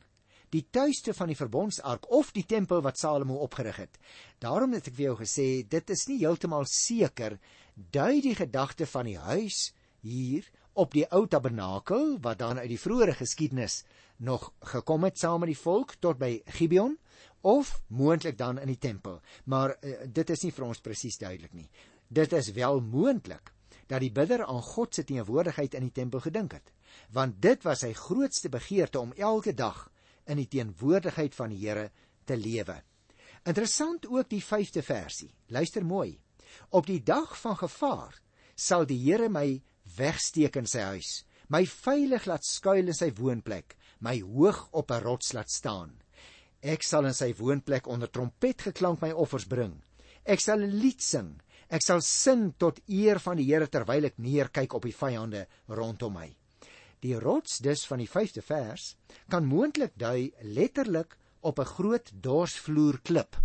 die 0.52 0.66
tuiste 0.70 1.14
van 1.16 1.30
die 1.32 1.36
verbondsark 1.38 2.10
of 2.12 2.32
die 2.36 2.44
tempel 2.46 2.82
wat 2.84 3.00
Salomo 3.00 3.40
opgerig 3.44 3.78
het. 3.80 3.98
Daarom 4.38 4.74
het 4.76 4.90
ek 4.90 4.98
vir 4.98 5.06
jou 5.10 5.16
gesê, 5.22 5.46
dit 5.64 5.92
is 5.94 6.06
nie 6.10 6.18
heeltemal 6.20 6.66
seker 6.68 7.38
dui 7.74 8.20
die 8.20 8.36
gedagte 8.36 8.86
van 8.86 9.08
die 9.08 9.16
huis 9.16 9.70
hier 10.04 10.44
op 10.72 10.92
die 10.92 11.06
ou 11.12 11.24
tabernakel 11.28 12.18
wat 12.24 12.40
dan 12.40 12.60
uit 12.60 12.70
die 12.72 12.80
vroeëre 12.80 13.16
geskiedenis 13.16 13.82
nog 14.22 14.52
gekom 14.72 15.04
het 15.08 15.18
saam 15.18 15.42
met 15.42 15.52
die 15.52 15.58
volk 15.58 15.96
tot 16.00 16.20
by 16.20 16.34
Gibeon 16.58 16.98
of 17.42 17.80
moontlik 17.88 18.38
dan 18.38 18.60
in 18.62 18.70
die 18.70 18.78
tempel. 18.78 19.20
Maar 19.44 19.76
uh, 19.80 20.04
dit 20.06 20.30
is 20.30 20.44
nie 20.46 20.52
vir 20.54 20.68
ons 20.68 20.80
presies 20.80 21.18
duidelik 21.18 21.52
nie. 21.56 21.68
Dit 22.08 22.32
is 22.32 22.52
wel 22.52 22.80
moontlik 22.80 23.52
dat 23.88 24.00
die 24.00 24.12
bidder 24.12 24.44
aan 24.46 24.62
God 24.62 24.94
se 24.94 25.04
teenwoordigheid 25.04 25.74
in 25.74 25.88
die 25.88 25.94
tempel 25.94 26.22
gedink 26.24 26.54
het, 26.56 26.70
want 27.12 27.40
dit 27.42 27.64
was 27.66 27.82
sy 27.84 27.92
grootste 27.96 28.50
begeerte 28.52 29.00
om 29.00 29.12
elke 29.16 29.54
dag 29.54 29.88
in 30.30 30.40
die 30.40 30.48
teenwoordigheid 30.48 31.34
van 31.34 31.52
die 31.52 31.60
Here 31.64 31.90
te 32.24 32.36
lewe. 32.36 32.78
Interessant 33.48 34.06
ook 34.06 34.28
die 34.30 34.42
5de 34.42 34.82
versie. 34.86 35.32
Luister 35.48 35.84
mooi. 35.84 36.20
Op 36.70 36.86
die 36.86 37.02
dag 37.02 37.34
van 37.40 37.56
gevaar 37.56 38.18
sal 38.54 38.86
die 38.86 39.00
Here 39.02 39.28
my 39.28 39.62
wegsteek 39.96 40.56
in 40.56 40.68
sy 40.70 40.84
huis, 40.94 41.24
my 41.48 41.64
veilig 41.66 42.26
laat 42.30 42.46
skuil 42.46 42.86
in 42.86 42.96
sy 42.96 43.10
woonplek, 43.18 43.76
my 44.00 44.20
hoog 44.20 44.68
op 44.72 44.90
'n 44.90 45.02
rots 45.02 45.32
laat 45.32 45.50
staan. 45.50 45.98
Ek 46.62 46.82
sal 46.82 47.06
in 47.06 47.14
sy 47.14 47.34
woonplek 47.34 47.86
onder 47.86 48.10
trompetgeklank 48.10 49.00
my 49.02 49.10
offers 49.10 49.44
bring. 49.44 49.82
Ek 50.24 50.40
sal 50.40 50.62
'n 50.62 50.78
lied 50.78 51.02
sing 51.02 51.40
Ek 51.72 51.80
sal 51.80 52.02
sing 52.04 52.50
tot 52.60 52.82
eer 52.84 53.16
van 53.24 53.38
die 53.40 53.46
Here 53.48 53.64
terwyl 53.72 54.04
ek 54.10 54.18
neerkyk 54.20 54.74
op 54.76 54.84
die 54.84 54.92
vyande 54.92 55.46
rondom 55.72 56.18
my. 56.18 56.28
Die 57.02 57.18
rots 57.18 57.58
dus 57.58 57.86
van 57.86 57.98
die 57.98 58.10
5de 58.10 58.42
vers 58.46 58.92
kan 59.28 59.46
moontlik 59.46 59.96
dui 59.98 60.32
letterlik 60.42 61.16
op 61.40 61.58
'n 61.58 61.72
groot 61.74 62.10
dorsvloer 62.14 63.00
klip. 63.02 63.36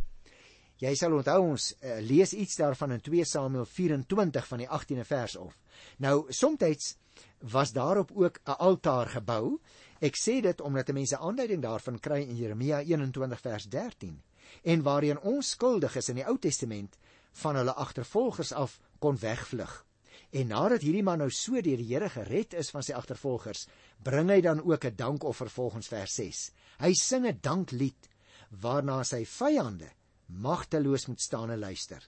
Jy 0.78 0.94
sal 0.96 1.14
onthou 1.18 1.40
ons 1.42 1.74
uh, 1.82 1.98
lees 2.00 2.34
iets 2.34 2.56
daarvan 2.56 2.92
in 2.92 3.02
2 3.02 3.26
Samuel 3.26 3.66
24 3.66 4.48
van 4.48 4.58
die 4.58 4.68
18de 4.70 5.06
vers 5.06 5.36
of. 5.36 5.58
Nou 5.98 6.26
soms 6.30 6.98
was 7.40 7.72
daarop 7.72 8.12
ook 8.14 8.40
'n 8.46 8.52
altaar 8.52 9.08
gebou. 9.08 9.60
Ek 10.00 10.16
sê 10.16 10.42
dit 10.42 10.62
omdat 10.62 10.94
mense 10.94 11.18
aanduiding 11.18 11.62
daarvan 11.62 12.00
kry 12.00 12.22
in 12.22 12.36
Jeremia 12.36 12.82
21 12.82 13.42
vers 13.42 13.64
13 13.64 14.22
en 14.64 14.82
waarheen 14.82 15.20
ons 15.20 15.50
skuldig 15.50 15.96
is 15.96 16.10
in 16.10 16.16
die 16.16 16.26
Ou 16.26 16.38
Testament 16.38 16.98
van 17.32 17.56
hulle 17.56 17.74
agtervolgers 17.74 18.52
af 18.52 18.80
kon 19.00 19.18
wegvlug. 19.20 19.87
En 20.32 20.48
nadat 20.48 20.84
hierdie 20.84 21.04
man 21.04 21.22
nou 21.24 21.30
so 21.32 21.62
deur 21.62 21.80
die 21.80 21.88
Here 21.88 22.10
gered 22.10 22.54
is 22.54 22.70
van 22.74 22.84
sy 22.84 22.94
agtervolgers, 22.94 23.68
bring 24.04 24.30
hy 24.30 24.42
dan 24.42 24.60
ook 24.62 24.86
'n 24.86 24.96
dankoffer 24.96 25.50
volgens 25.50 25.88
vers 25.88 26.14
6. 26.16 26.52
Hy 26.80 26.94
sing 26.94 27.26
'n 27.26 27.40
danklied 27.42 28.10
waarna 28.50 29.04
sy 29.04 29.26
vyande 29.26 29.90
magteloos 30.28 31.08
moet 31.08 31.22
staan 31.22 31.52
en 31.52 31.60
luister. 31.60 32.04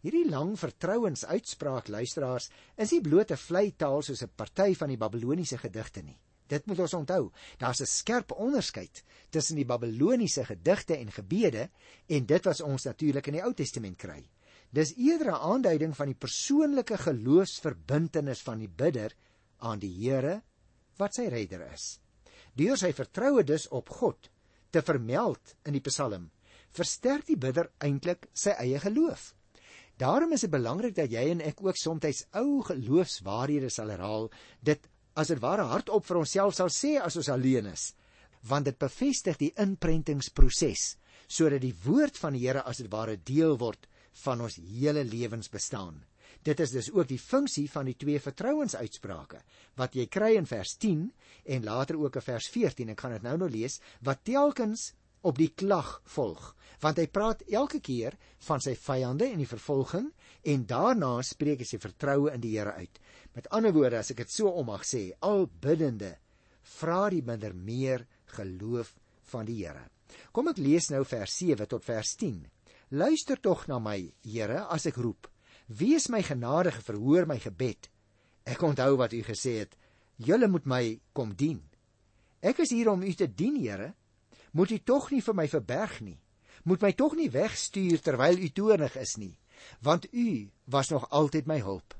Hierdie 0.00 0.28
lang 0.30 0.58
vertrouensuitspraak 0.58 1.88
luisteraars 1.88 2.48
is 2.76 2.90
nie 2.90 3.00
bloot 3.00 3.30
'n 3.30 3.36
vlei 3.36 3.76
taal 3.76 4.02
soos 4.02 4.22
'n 4.22 4.32
party 4.34 4.74
van 4.74 4.88
die 4.88 4.96
Babiloniese 4.96 5.58
gedigte 5.58 6.02
nie. 6.02 6.18
Dit 6.48 6.66
moet 6.66 6.78
ons 6.78 6.94
onthou. 6.94 7.30
Daar's 7.58 7.80
'n 7.80 7.86
skerp 7.86 8.32
onderskeid 8.32 9.04
tussen 9.30 9.56
die 9.56 9.64
Babiloniese 9.64 10.44
gedigte 10.44 10.96
en 10.96 11.12
gebede 11.12 11.70
en 12.06 12.26
dit 12.26 12.44
wat 12.44 12.60
ons 12.60 12.84
natuurlik 12.84 13.26
in 13.26 13.32
die 13.32 13.42
Ou 13.42 13.54
Testament 13.54 13.96
kry. 13.96 14.28
Dis 14.70 14.92
eerder 14.96 15.32
'n 15.32 15.42
aanduiding 15.52 15.96
van 15.96 16.06
die 16.06 16.20
persoonlike 16.24 16.96
geloofsverbintenis 16.98 18.42
van 18.46 18.58
die 18.58 18.68
bidder 18.68 19.14
aan 19.58 19.78
die 19.78 19.90
Here 19.90 20.42
wat 20.96 21.14
sy 21.14 21.26
redder 21.26 21.64
is. 21.72 21.98
Deur 22.54 22.76
sy 22.76 22.92
vertroue 22.92 23.42
dus 23.44 23.68
op 23.68 23.88
God 23.88 24.30
te 24.70 24.82
vermeld 24.82 25.56
in 25.64 25.72
die 25.72 25.82
Psalm, 25.82 26.30
versterk 26.70 27.26
die 27.26 27.36
bidder 27.36 27.70
eintlik 27.78 28.28
sy 28.32 28.50
eie 28.50 28.78
geloof. 28.78 29.34
Daarom 29.98 30.32
is 30.32 30.46
dit 30.46 30.50
belangrik 30.50 30.94
dat 30.94 31.10
jy 31.10 31.26
en 31.30 31.42
ek 31.44 31.58
ook 31.60 31.76
soms 31.76 32.24
ou 32.32 32.62
geloofswaarhede 32.62 33.70
sal 33.70 33.90
herhaal, 33.90 34.30
dit 34.62 34.88
as 35.14 35.28
dit 35.28 35.40
ware 35.42 35.66
hardop 35.66 36.06
vir 36.06 36.22
onsself 36.22 36.54
sal 36.54 36.70
sê 36.70 36.96
as 37.02 37.16
ons 37.16 37.28
alleen 37.28 37.66
is, 37.66 37.92
want 38.46 38.64
dit 38.64 38.78
bevestig 38.78 39.36
die 39.36 39.52
inprentingsproses 39.58 40.94
sodat 41.30 41.60
die 41.62 41.74
woord 41.84 42.16
van 42.18 42.34
die 42.34 42.46
Here 42.46 42.62
as 42.66 42.78
dit 42.78 42.90
ware 42.90 43.16
deel 43.16 43.58
word 43.58 43.89
van 44.24 44.40
ons 44.46 44.56
hele 44.56 45.04
lewensbestaan. 45.04 46.02
Dit 46.42 46.60
is 46.60 46.70
dus 46.72 46.88
ook 46.92 47.08
die 47.08 47.20
funksie 47.20 47.66
van 47.70 47.90
die 47.90 47.96
twee 48.00 48.20
vertrouensuitsprake 48.22 49.42
wat 49.76 49.96
jy 49.96 50.06
kry 50.06 50.34
in 50.38 50.48
vers 50.48 50.76
10 50.80 51.10
en 51.56 51.66
later 51.66 51.98
ook 52.00 52.16
in 52.16 52.24
vers 52.24 52.48
14. 52.48 52.94
Ek 52.94 53.04
gaan 53.04 53.16
dit 53.18 53.26
nou 53.26 53.36
nou 53.42 53.50
lees 53.50 53.80
wat 54.06 54.24
telkens 54.24 54.92
op 55.20 55.36
die 55.36 55.50
klag 55.52 55.98
volg, 56.14 56.54
want 56.80 56.96
hy 56.96 57.06
praat 57.12 57.42
elke 57.52 57.80
keer 57.84 58.16
van 58.46 58.62
sy 58.64 58.72
vyande 58.78 59.28
en 59.28 59.42
die 59.42 59.48
vervolging 59.48 60.08
en 60.48 60.64
daarna 60.68 61.18
spreek 61.26 61.60
hy 61.60 61.68
sy 61.68 61.80
vertroue 61.82 62.32
in 62.32 62.40
die 62.40 62.54
Here 62.56 62.72
uit. 62.78 63.00
Met 63.36 63.50
ander 63.52 63.74
woorde, 63.76 64.00
as 64.00 64.14
ek 64.14 64.24
dit 64.24 64.32
so 64.32 64.48
om 64.48 64.70
mag 64.70 64.86
sê, 64.88 65.10
al 65.20 65.44
biddende 65.60 66.14
vra 66.78 67.02
die 67.12 67.22
minder 67.26 67.52
meer 67.52 68.06
geloof 68.32 68.94
van 69.32 69.48
die 69.48 69.60
Here. 69.60 69.84
Kom 70.32 70.48
ek 70.50 70.58
lees 70.58 70.88
nou 70.90 71.04
vers 71.04 71.36
7 71.42 71.68
tot 71.68 71.84
vers 71.84 72.16
10. 72.18 72.40
Luister 72.92 73.38
tog 73.38 73.68
na 73.68 73.78
my, 73.78 74.10
Here, 74.26 74.64
as 74.66 74.88
ek 74.90 74.96
roep. 74.98 75.28
Wees 75.78 76.08
my 76.10 76.24
genadig, 76.26 76.74
verhoor 76.82 77.22
my 77.30 77.36
gebed. 77.38 77.86
Ek 78.42 78.62
onthou 78.66 78.96
wat 78.98 79.12
u 79.14 79.20
gesê 79.22 79.60
het. 79.60 79.76
Julle 80.18 80.48
moet 80.50 80.66
my 80.66 80.82
kom 81.14 81.30
dien. 81.38 81.60
Ek 82.42 82.58
is 82.64 82.72
hier 82.74 82.90
om 82.90 83.04
u 83.06 83.12
te 83.14 83.28
dien, 83.30 83.60
Here. 83.62 83.92
Moet 84.50 84.74
u 84.74 84.78
tog 84.82 85.06
nie 85.14 85.22
vir 85.22 85.36
my 85.38 85.46
verberg 85.52 86.00
nie. 86.02 86.18
Moet 86.66 86.82
my 86.82 86.90
tog 86.98 87.14
nie 87.14 87.28
wegstuur 87.30 88.02
terwyl 88.02 88.42
u 88.42 88.48
toornig 88.50 88.96
is 88.98 89.14
nie, 89.22 89.36
want 89.86 90.08
u 90.10 90.50
was 90.66 90.90
nog 90.90 91.06
altyd 91.14 91.46
my 91.46 91.60
hulp. 91.62 91.94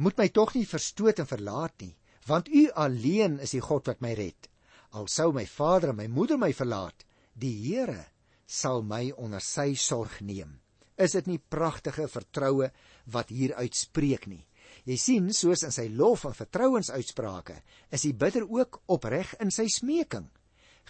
Moet 0.00 0.16
my 0.16 0.28
tog 0.32 0.54
nie 0.56 0.64
verstoot 0.66 1.20
en 1.20 1.28
verlaat 1.28 1.76
nie, 1.84 1.92
want 2.26 2.48
u 2.48 2.70
alleen 2.72 3.36
is 3.44 3.52
die 3.52 3.60
God 3.60 3.92
wat 3.92 4.00
my 4.00 4.16
red. 4.16 4.48
Al 4.96 5.12
sou 5.12 5.28
my 5.36 5.44
vader 5.44 5.92
en 5.92 6.00
my 6.00 6.08
moeder 6.08 6.40
my 6.40 6.54
verlaat, 6.56 7.04
die 7.36 7.52
Here 7.68 8.11
sal 8.52 8.82
my 8.84 9.06
onder 9.16 9.40
sy 9.40 9.72
sorg 9.78 10.20
neem. 10.20 10.58
Is 11.00 11.16
dit 11.16 11.28
nie 11.30 11.40
pragtige 11.40 12.04
vertroue 12.10 12.68
wat 13.14 13.32
hier 13.32 13.54
uitspreek 13.56 14.28
nie? 14.28 14.44
Jy 14.84 14.96
sien, 14.98 15.30
soos 15.32 15.62
in 15.66 15.72
sy 15.74 15.86
lof 15.88 16.26
en 16.28 16.36
vertrouensuitsprake, 16.36 17.56
is 17.94 18.04
die 18.06 18.14
bidder 18.18 18.44
ook 18.48 18.82
opreg 18.92 19.32
in 19.40 19.52
sy 19.54 19.68
smeking. 19.70 20.28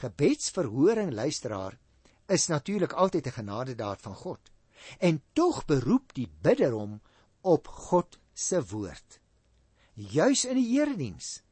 Gebedsverhoring 0.00 1.12
luisteraar 1.12 1.76
is 2.33 2.49
natuurlik 2.49 2.92
altyd 2.92 3.26
'n 3.26 3.38
genadedaad 3.38 4.00
van 4.00 4.14
God. 4.14 4.40
En 4.99 5.23
tog 5.33 5.64
beroep 5.64 6.14
die 6.14 6.28
bidder 6.42 6.73
hom 6.73 7.00
op 7.42 7.69
God 7.69 8.19
se 8.35 8.62
woord. 8.64 9.21
Juis 9.95 10.45
in 10.45 10.57
die 10.57 10.81
erediens 10.81 11.42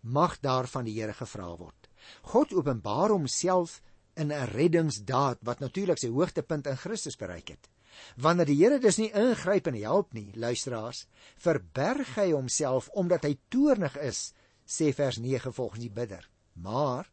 mag 0.00 0.40
daar 0.40 0.66
van 0.66 0.84
die 0.84 1.00
Here 1.00 1.12
gevra 1.12 1.56
word. 1.56 1.88
God 2.22 2.52
openbaar 2.52 3.10
homself 3.10 3.82
in 4.20 4.32
'n 4.32 4.50
reddingsdaad 4.52 5.38
wat 5.48 5.60
natuurlik 5.64 5.98
sy 5.98 6.08
hoogtepunt 6.12 6.66
in 6.66 6.76
Christus 6.76 7.16
bereik 7.16 7.48
het. 7.48 7.68
Wanneer 8.16 8.46
die 8.46 8.56
Here 8.56 8.78
dus 8.78 8.98
nie 8.98 9.12
ingryp 9.12 9.66
en 9.66 9.78
help 9.82 10.12
nie, 10.12 10.30
luisteraars, 10.34 11.06
verberg 11.36 12.14
hy 12.14 12.30
homself 12.32 12.88
omdat 12.88 13.24
hy 13.24 13.38
toornig 13.48 13.96
is, 13.96 14.32
sê 14.66 14.92
vers 14.94 15.18
9 15.18 15.52
volgens 15.52 15.80
die 15.80 15.90
bidder. 15.90 16.28
Maar 16.52 17.10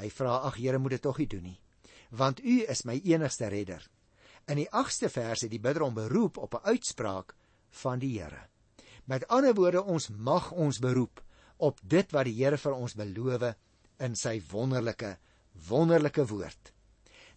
hy 0.00 0.10
vra: 0.10 0.36
"Ag 0.36 0.56
Here, 0.56 0.78
moet 0.78 0.90
dit 0.90 1.02
tog 1.02 1.18
nie 1.18 1.26
doen 1.26 1.42
nie, 1.42 1.60
want 2.10 2.44
U 2.44 2.64
is 2.68 2.84
my 2.84 3.00
enigste 3.04 3.46
redder." 3.46 3.90
In 4.46 4.56
die 4.56 4.68
8ste 4.70 5.08
vers 5.08 5.40
het 5.40 5.50
die 5.50 5.60
bidder 5.60 5.82
hom 5.82 5.94
beroep 5.94 6.38
op 6.38 6.54
'n 6.54 6.66
uitspraak 6.66 7.34
van 7.70 7.98
die 7.98 8.20
Here. 8.20 8.48
Met 9.04 9.28
ander 9.28 9.54
woorde, 9.54 9.82
ons 9.82 10.08
mag 10.08 10.52
ons 10.52 10.78
beroep 10.78 11.22
op 11.56 11.80
dit 11.82 12.12
wat 12.12 12.24
die 12.24 12.44
Here 12.44 12.58
vir 12.58 12.72
ons 12.72 12.94
beloof 12.94 13.54
in 13.98 14.14
sy 14.14 14.42
wonderlike 14.50 15.18
wonderlike 15.68 16.26
woord. 16.26 16.72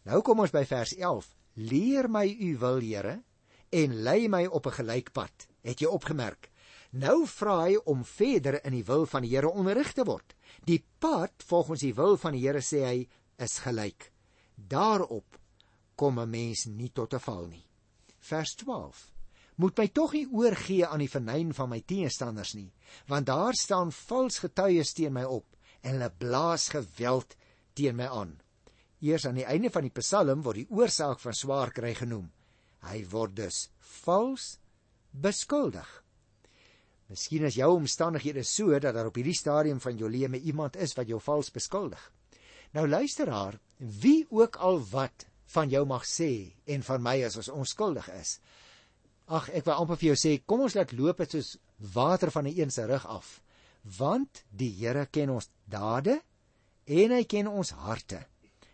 Nou 0.06 0.22
kom 0.22 0.40
ons 0.40 0.54
by 0.54 0.66
vers 0.66 0.96
11. 0.96 1.30
Leer 1.56 2.10
my 2.12 2.26
u 2.28 2.58
wil, 2.58 2.82
Here, 2.84 3.22
en 3.70 3.96
lei 4.04 4.28
my 4.28 4.46
op 4.46 4.68
'n 4.68 4.78
gelyk 4.82 5.12
pad. 5.12 5.48
Het 5.64 5.80
jy 5.80 5.88
opgemerk? 5.88 6.52
Nou 6.92 7.28
vra 7.28 7.64
hy 7.64 7.76
om 7.86 8.06
verder 8.06 8.66
in 8.66 8.72
die 8.72 8.84
wil 8.84 9.06
van 9.06 9.22
die 9.22 9.36
Here 9.36 9.50
onderrig 9.50 9.94
te 9.94 10.04
word. 10.04 10.36
Die 10.64 10.86
pad 11.00 11.32
volgens 11.46 11.80
die 11.80 11.94
wil 11.94 12.18
van 12.18 12.32
die 12.32 12.48
Here 12.48 12.62
sê 12.62 12.84
hy 12.86 13.08
is 13.38 13.58
gelyk. 13.60 14.12
Daarop 14.56 15.40
kom 15.96 16.20
'n 16.20 16.30
mens 16.30 16.66
nie 16.66 16.90
tot 16.90 17.14
'n 17.14 17.20
val 17.20 17.48
nie. 17.48 17.66
Vers 18.20 18.56
12 18.56 19.12
moet 19.56 19.78
my 19.78 19.88
tog 19.88 20.14
nie 20.14 20.28
oorgee 20.32 20.86
aan 20.88 21.00
die 21.00 21.12
vernyn 21.12 21.54
van 21.54 21.70
my 21.70 21.82
teenstanders 21.88 22.54
nie, 22.54 22.72
want 23.08 23.26
daar 23.26 23.54
staan 23.54 23.92
vals 23.92 24.40
getuies 24.44 24.94
teen 24.94 25.14
my 25.14 25.24
op 25.24 25.46
en 25.82 25.92
hulle 25.96 26.12
blaas 26.18 26.70
geweld 26.70 27.36
teen 27.76 27.98
my 28.00 28.08
aan. 28.08 28.34
Eers 29.06 29.28
aan 29.28 29.38
die 29.38 29.46
einde 29.46 29.70
van 29.70 29.86
die 29.86 29.94
Psalm 30.00 30.42
word 30.46 30.64
die 30.64 30.72
oorsaak 30.74 31.20
van 31.22 31.36
swaar 31.36 31.74
kry 31.76 31.94
genoem. 31.98 32.32
Hy 32.86 33.04
word 33.12 33.36
dus 33.38 33.68
vals 34.06 34.56
beskuldig. 35.12 35.88
Miskien 37.12 37.46
is 37.46 37.60
jou 37.60 37.70
omstandighede 37.76 38.44
so 38.44 38.74
dat 38.82 38.96
daar 38.96 39.12
op 39.12 39.18
hierdie 39.20 39.38
stadium 39.38 39.80
van 39.84 39.98
jou 39.98 40.10
lewe 40.10 40.40
iemand 40.42 40.78
is 40.82 40.96
wat 40.98 41.10
jou 41.10 41.20
vals 41.22 41.52
beskuldig. 41.54 42.02
Nou 42.74 42.88
luister 42.88 43.30
haar, 43.30 43.60
wie 43.78 44.26
ook 44.30 44.58
al 44.58 44.82
wat 44.90 45.28
van 45.54 45.70
jou 45.70 45.86
mag 45.86 46.06
sê 46.10 46.56
en 46.66 46.84
van 46.84 47.04
my 47.04 47.20
as 47.28 47.38
ons 47.38 47.52
onskuldig 47.54 48.08
is. 48.18 48.40
Ag, 49.26 49.50
ek 49.58 49.66
wil 49.66 49.82
amper 49.82 50.00
vir 50.02 50.12
jou 50.12 50.18
sê, 50.20 50.34
kom 50.46 50.66
ons 50.66 50.76
laat 50.78 50.94
loop 50.98 51.22
dit 51.22 51.38
soos 51.38 51.56
water 51.94 52.32
van 52.34 52.48
'n 52.48 52.58
een 52.58 52.72
se 52.72 52.86
rug 52.86 53.06
af, 53.06 53.42
want 53.98 54.44
die 54.50 54.74
Here 54.80 55.06
ken 55.06 55.30
ons 55.30 55.50
dade 55.66 56.22
en 56.86 57.14
hy 57.16 57.24
ken 57.30 57.50
ons 57.50 57.74
harte. 57.86 58.22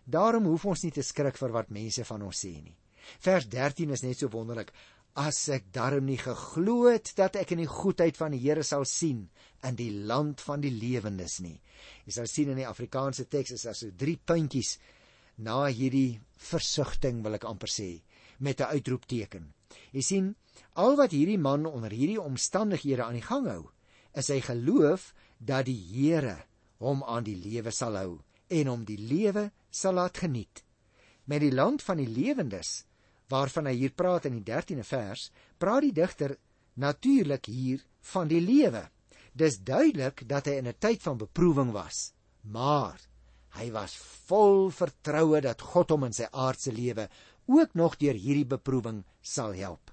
Daarom 0.04 0.48
hoef 0.50 0.66
ons 0.66 0.84
nie 0.84 0.92
te 0.92 1.04
skrik 1.06 1.38
vir 1.40 1.54
wat 1.56 1.72
mense 1.72 2.04
van 2.08 2.24
ons 2.28 2.44
sê 2.44 2.54
nie. 2.60 2.76
Vers 3.24 3.48
13 3.50 3.94
is 3.96 4.04
net 4.04 4.20
so 4.20 4.32
wonderlik. 4.34 4.72
As 5.20 5.38
ek 5.52 5.68
darm 5.76 6.06
nie 6.08 6.20
geglo 6.20 6.88
het 6.88 7.12
dat 7.18 7.36
ek 7.40 7.52
in 7.56 7.64
die 7.64 7.72
goedheid 7.72 8.18
van 8.20 8.32
die 8.32 8.40
Here 8.40 8.64
sal 8.64 8.86
sien 8.88 9.26
in 9.68 9.76
die 9.76 9.92
land 10.08 10.42
van 10.42 10.64
die 10.64 10.72
lewendes 10.72 11.40
nie. 11.44 11.58
Jy 12.06 12.16
sal 12.16 12.30
sien 12.32 12.54
in 12.54 12.62
die 12.62 12.68
Afrikaanse 12.68 13.28
teks 13.28 13.58
is 13.58 13.66
daar 13.68 13.78
so 13.78 13.92
drie 13.92 14.18
puntjies 14.18 14.78
na 15.44 15.66
hierdie 15.68 16.22
versigtiging 16.52 17.22
wil 17.26 17.36
ek 17.36 17.48
amper 17.50 17.72
sê 17.72 18.02
met 18.40 18.62
'n 18.62 18.72
uitroepteken. 18.76 19.54
Jy 19.92 20.02
sien, 20.02 20.36
al 20.76 20.96
wat 20.96 21.12
hierdie 21.12 21.38
man 21.38 21.66
onder 21.66 21.92
hierdie 21.92 22.22
omstandighede 22.22 23.04
aan 23.04 23.20
die 23.20 23.28
gang 23.28 23.48
hou, 23.48 23.70
is 24.16 24.28
hy 24.28 24.42
geloof 24.42 25.14
dat 25.40 25.66
die 25.66 25.78
Here 25.78 26.46
hom 26.82 27.04
aan 27.04 27.24
die 27.24 27.38
lewe 27.38 27.72
sal 27.72 27.98
hou 28.00 28.20
en 28.52 28.68
hom 28.68 28.86
die 28.86 29.00
lewe 29.00 29.50
sal 29.70 29.96
laat 29.96 30.18
geniet. 30.18 30.64
Met 31.26 31.44
die 31.46 31.54
land 31.54 31.84
van 31.86 32.02
die 32.02 32.10
lewendes 32.10 32.82
waarvan 33.32 33.70
hy 33.70 33.78
hier 33.80 33.94
praat 33.96 34.28
in 34.28 34.42
die 34.42 34.48
13de 34.48 34.84
vers, 34.84 35.30
praat 35.58 35.86
die 35.86 35.94
digter 35.96 36.36
natuurlik 36.76 37.48
hier 37.48 37.84
van 38.12 38.28
die 38.28 38.42
lewe. 38.44 38.84
Dis 39.32 39.62
duidelik 39.64 40.26
dat 40.28 40.50
hy 40.50 40.58
in 40.60 40.68
'n 40.68 40.80
tyd 40.80 41.02
van 41.02 41.18
beproewing 41.18 41.72
was, 41.72 42.12
maar 42.44 43.00
hy 43.56 43.72
was 43.72 43.96
vol 44.28 44.70
vertroue 44.72 45.42
dat 45.42 45.62
God 45.62 45.90
hom 45.90 46.04
in 46.04 46.14
sy 46.14 46.28
aardse 46.32 46.72
lewe 46.72 47.08
ook 47.48 47.74
nog 47.74 47.98
deur 47.98 48.16
hierdie 48.16 48.46
beproewing 48.46 49.04
sal 49.22 49.54
help. 49.54 49.92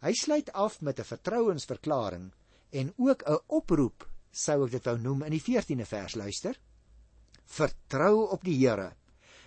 Hy 0.00 0.12
sluit 0.12 0.52
af 0.52 0.80
met 0.80 0.98
'n 0.98 1.04
vertrouensverklaring 1.04 2.32
en 2.70 2.92
ook 2.96 3.22
'n 3.22 3.38
oproep, 3.46 4.08
sou 4.36 4.64
ek 4.66 4.76
dit 4.76 4.86
wou 4.90 4.96
noem 4.98 5.26
in 5.28 5.34
die 5.36 5.42
14de 5.42 5.86
vers 5.88 6.16
luister. 6.18 6.58
Vertrou 7.44 8.30
op 8.34 8.44
die 8.44 8.56
Here. 8.58 8.92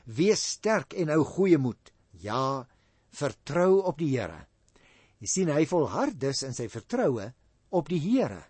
Wees 0.06 0.43
sterk 0.56 0.95
en 0.95 1.12
hou 1.12 1.23
goeie 1.28 1.58
moed. 1.60 1.91
Ja, 2.23 2.65
vertrou 3.12 3.84
op 3.84 4.00
die 4.00 4.13
Here. 4.15 4.45
Jy 5.19 5.28
sien 5.32 5.50
hy 5.50 5.65
volhard 5.65 6.19
dus 6.21 6.43
in 6.45 6.54
sy 6.54 6.67
vertroue 6.69 7.32
op 7.73 7.89
die 7.89 8.00
Here. 8.02 8.43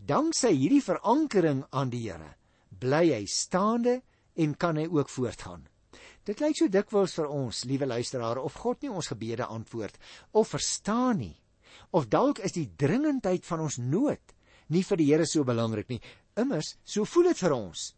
Danksy 0.00 0.52
hierdie 0.56 0.82
verankering 0.82 1.64
aan 1.76 1.90
die 1.92 2.06
Here, 2.06 2.34
bly 2.80 3.10
hy 3.12 3.24
staande 3.28 4.00
en 4.40 4.56
kan 4.56 4.80
hy 4.80 4.86
ook 4.88 5.12
voortgaan. 5.12 5.66
Dit 6.24 6.40
lyk 6.40 6.56
so 6.56 6.72
dikwels 6.72 7.14
vir 7.18 7.28
ons, 7.32 7.64
liewe 7.68 7.88
luisteraar, 7.88 8.40
of 8.40 8.56
God 8.60 8.82
nie 8.82 8.92
ons 8.92 9.10
gebede 9.12 9.46
antwoord 9.48 9.96
of 10.36 10.52
verstaan 10.52 11.20
nie. 11.20 11.36
Of 11.96 12.08
dalk 12.12 12.40
is 12.44 12.54
die 12.56 12.68
dringendheid 12.80 13.46
van 13.46 13.64
ons 13.66 13.78
nood 13.80 14.34
nie 14.70 14.82
vir 14.86 15.00
die 15.00 15.08
Here 15.10 15.26
so 15.26 15.44
belangrik 15.44 15.88
nie. 15.90 16.00
Immers, 16.38 16.76
so 16.84 17.04
voel 17.04 17.30
dit 17.30 17.42
vir 17.42 17.54
ons. 17.56 17.90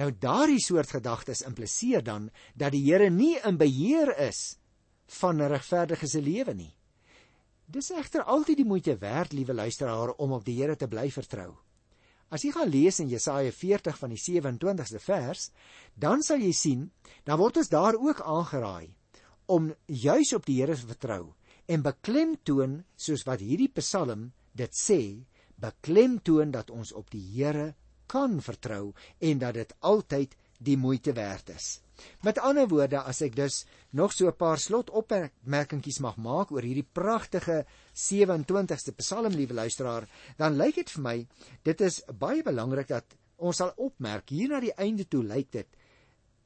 Nou 0.00 0.10
daardie 0.10 0.60
soort 0.62 0.90
gedagtes 0.90 1.44
impliseer 1.46 2.02
dan 2.02 2.30
dat 2.58 2.74
die 2.74 2.82
Here 2.86 3.10
nie 3.10 3.36
in 3.44 3.58
beheer 3.60 4.10
is 4.28 4.56
van 5.20 5.40
'n 5.40 5.48
regverdige 5.48 6.06
se 6.08 6.20
lewe 6.20 6.54
nie. 6.54 6.74
Dis 7.66 7.90
egter 7.90 8.22
altyd 8.22 8.56
die 8.56 8.68
moeite 8.68 8.96
werd, 8.98 9.32
liewe 9.32 9.54
luisteraar, 9.54 10.12
om 10.18 10.32
op 10.32 10.44
die 10.44 10.56
Here 10.60 10.76
te 10.76 10.88
bly 10.88 11.10
vertrou. 11.10 11.54
As 12.28 12.42
jy 12.42 12.50
gaan 12.52 12.68
lees 12.68 12.98
in 13.00 13.08
Jesaja 13.08 13.52
40 13.52 13.98
van 13.98 14.10
die 14.10 14.18
27ste 14.18 14.98
vers, 14.98 15.50
dan 15.94 16.22
sal 16.22 16.38
jy 16.38 16.52
sien, 16.52 16.90
dan 17.24 17.38
word 17.38 17.56
ons 17.56 17.68
daar 17.68 17.94
ook 17.94 18.20
aangeraai 18.20 18.94
om 19.46 19.74
juis 19.86 20.32
op 20.32 20.46
die 20.46 20.60
Here 20.60 20.74
te 20.74 20.86
vertrou 20.86 21.34
en 21.66 21.84
beklemtoon 21.84 22.84
soos 22.96 23.24
wat 23.24 23.40
hierdie 23.40 23.70
Psalm 23.72 24.32
dit 24.52 24.76
sê, 24.76 25.24
beklemtoon 25.64 26.52
dat 26.54 26.70
ons 26.70 26.92
op 26.92 27.10
die 27.10 27.24
Here 27.34 27.72
kan 28.06 28.40
vertrou 28.44 28.92
en 29.18 29.40
dat 29.40 29.56
dit 29.56 29.74
altyd 29.80 30.36
die 30.64 30.76
moeite 30.78 31.12
werd 31.12 31.50
is. 31.54 31.80
Met 32.26 32.40
ander 32.42 32.66
woorde, 32.68 33.00
as 33.00 33.20
ek 33.22 33.36
dus 33.36 33.64
nog 33.90 34.12
so 34.12 34.26
'n 34.26 34.36
paar 34.36 34.58
slotopmerkingies 34.58 36.00
mag 36.00 36.16
maak 36.16 36.50
oor 36.50 36.62
hierdie 36.62 36.88
pragtige 36.92 37.64
27ste 37.92 38.92
Psalm, 38.96 39.32
liewe 39.32 39.54
luisteraar, 39.54 40.08
dan 40.36 40.56
lyk 40.56 40.74
dit 40.74 40.90
vir 40.90 41.02
my 41.02 41.26
dit 41.62 41.80
is 41.80 42.02
baie 42.18 42.42
belangrik 42.42 42.88
dat 42.88 43.04
ons 43.36 43.56
sal 43.56 43.72
opmerk 43.76 44.28
hier 44.28 44.48
na 44.48 44.60
die 44.60 44.74
einde 44.74 45.04
toe 45.08 45.22
lyk 45.22 45.50
dit 45.52 45.68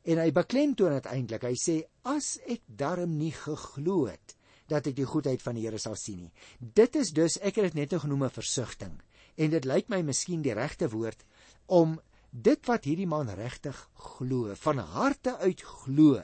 en 0.04 0.18
hy 0.18 0.30
beklemtoon 0.32 0.92
dit 0.92 1.06
eintlik. 1.06 1.42
Hy 1.42 1.56
sê 1.56 1.82
as 2.04 2.38
ek 2.46 2.62
darm 2.66 3.18
nie 3.18 3.32
geglo 3.32 4.06
het 4.06 4.36
dat 4.68 4.86
ek 4.86 4.96
die 4.96 5.08
goedheid 5.08 5.42
van 5.42 5.54
die 5.54 5.64
Here 5.64 5.78
sal 5.78 5.96
sien 5.96 6.20
nie. 6.20 6.32
Dit 6.60 6.96
is 6.96 7.10
dus 7.10 7.38
ek 7.40 7.56
het 7.56 7.72
dit 7.72 7.74
net 7.74 8.00
genoem 8.00 8.24
'n 8.24 8.30
versigtiging 8.30 8.98
en 9.38 9.54
dit 9.54 9.68
lyk 9.68 9.88
my 9.92 10.02
miskien 10.06 10.42
die 10.42 10.56
regte 10.56 10.90
woord 10.90 11.22
om 11.66 11.98
dit 12.30 12.66
wat 12.68 12.84
hierdie 12.84 13.08
man 13.08 13.30
regtig 13.32 13.76
glo, 13.94 14.54
van 14.54 14.82
harte 14.82 15.36
uit 15.40 15.62
glo 15.62 16.20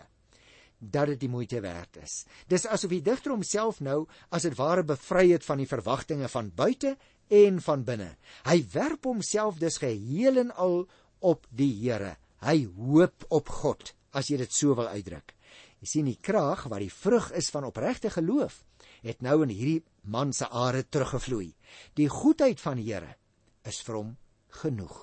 dat 0.79 1.09
dit 1.14 1.20
die 1.22 1.31
moeite 1.33 1.62
werd 1.64 1.96
is. 2.03 2.24
Dis 2.50 2.66
asof 2.66 2.92
die 2.92 3.03
digter 3.05 3.33
homself 3.33 3.81
nou 3.81 4.05
as 4.35 4.44
dit 4.44 4.57
ware 4.59 4.85
bevry 4.85 5.31
het 5.33 5.46
van 5.46 5.62
die 5.62 5.70
verwagtinge 5.70 6.29
van 6.29 6.50
buite 6.55 6.96
en 7.33 7.61
van 7.64 7.85
binne. 7.87 8.11
Hy 8.44 8.59
werp 8.74 9.09
homself 9.09 9.61
dus 9.62 9.81
geheel 9.81 10.42
en 10.44 10.53
al 10.61 10.85
op 11.24 11.46
die 11.50 11.72
Here. 11.81 12.16
Hy 12.44 12.66
hoop 12.77 13.24
op 13.33 13.48
God, 13.48 13.94
as 14.12 14.29
jy 14.29 14.42
dit 14.42 14.53
so 14.53 14.77
wil 14.77 14.90
uitdruk. 14.92 15.33
Jy 15.81 15.88
sien 15.88 16.11
die 16.11 16.20
krag 16.20 16.66
wat 16.68 16.83
die 16.85 16.92
vrug 16.92 17.31
is 17.37 17.48
van 17.53 17.64
opregte 17.68 18.12
geloof, 18.12 18.61
het 19.05 19.24
nou 19.24 19.40
in 19.46 19.53
hierdie 19.53 19.81
man 20.04 20.32
se 20.32 20.48
are 20.50 20.82
teruggevloei. 20.84 21.52
Die 21.94 22.08
goedheid 22.08 22.60
van 22.60 22.80
die 22.80 22.90
Here 22.92 23.16
is 23.64 23.80
vir 23.86 23.98
hom 24.00 24.16
genoeg. 24.60 24.96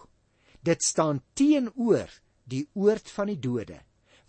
Dit 0.61 0.83
staan 0.85 1.21
teenoor 1.33 2.11
die 2.45 2.67
oord 2.77 3.09
van 3.09 3.31
die 3.31 3.39
dode, 3.39 3.79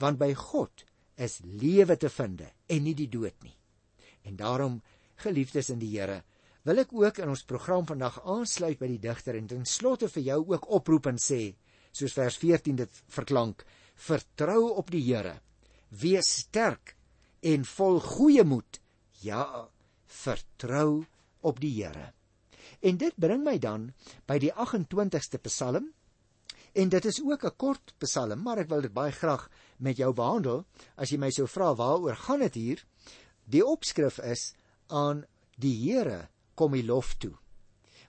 want 0.01 0.19
by 0.19 0.33
God 0.35 0.85
is 1.21 1.41
lewe 1.45 1.97
te 1.97 2.09
vind 2.09 2.43
en 2.45 2.85
nie 2.85 2.95
die 2.97 3.11
dood 3.13 3.37
nie. 3.45 3.55
En 4.25 4.37
daarom, 4.37 4.81
geliefdes 5.21 5.71
in 5.71 5.83
die 5.83 5.93
Here, 5.93 6.23
wil 6.65 6.79
ek 6.79 6.95
ook 6.95 7.19
in 7.19 7.33
ons 7.33 7.45
program 7.45 7.87
vandag 7.87 8.21
aansluit 8.23 8.79
by 8.79 8.89
die 8.95 9.03
digter 9.03 9.37
en 9.37 9.49
ten 9.51 9.67
slotte 9.67 10.09
vir 10.09 10.23
jou 10.31 10.41
ook 10.55 10.69
oproep 10.71 11.11
en 11.11 11.19
sê, 11.19 11.55
soos 11.93 12.15
vers 12.17 12.39
14 12.39 12.79
dit 12.85 13.01
verklank, 13.13 13.65
Vertrou 14.03 14.73
op 14.81 14.91
die 14.91 15.03
Here. 15.05 15.37
Wees 15.91 16.31
sterk 16.43 16.97
en 17.45 17.67
vol 17.69 18.01
goeie 18.03 18.45
moed. 18.45 18.81
Ja, 19.23 19.69
vertrou 20.13 21.05
op 21.41 21.61
die 21.61 21.73
Here. 21.79 22.13
En 22.81 22.99
dit 22.99 23.15
bring 23.17 23.43
my 23.45 23.59
dan 23.59 23.91
by 24.27 24.39
die 24.43 24.53
28ste 24.53 25.41
Psalm. 25.49 25.91
En 26.73 26.89
dit 26.89 27.05
is 27.05 27.21
ook 27.23 27.45
'n 27.45 27.57
kort 27.57 27.95
Psalm, 27.99 28.43
maar 28.43 28.59
ek 28.59 28.69
wil 28.69 28.81
dit 28.81 28.93
baie 28.93 29.13
graag 29.13 29.51
met 29.77 29.97
jou 29.97 30.13
behandel. 30.13 30.65
As 30.97 31.11
jy 31.11 31.19
my 31.19 31.31
sou 31.31 31.47
vra 31.47 31.75
waaroor 31.75 32.17
gaan 32.17 32.41
dit 32.41 32.55
hier? 32.55 32.85
Die 33.45 33.65
opskrif 33.67 34.19
is 34.19 34.55
aan 34.87 35.25
die 35.57 35.77
Here 35.77 36.29
kom 36.55 36.73
die 36.73 36.85
lof 36.85 37.15
toe. 37.15 37.35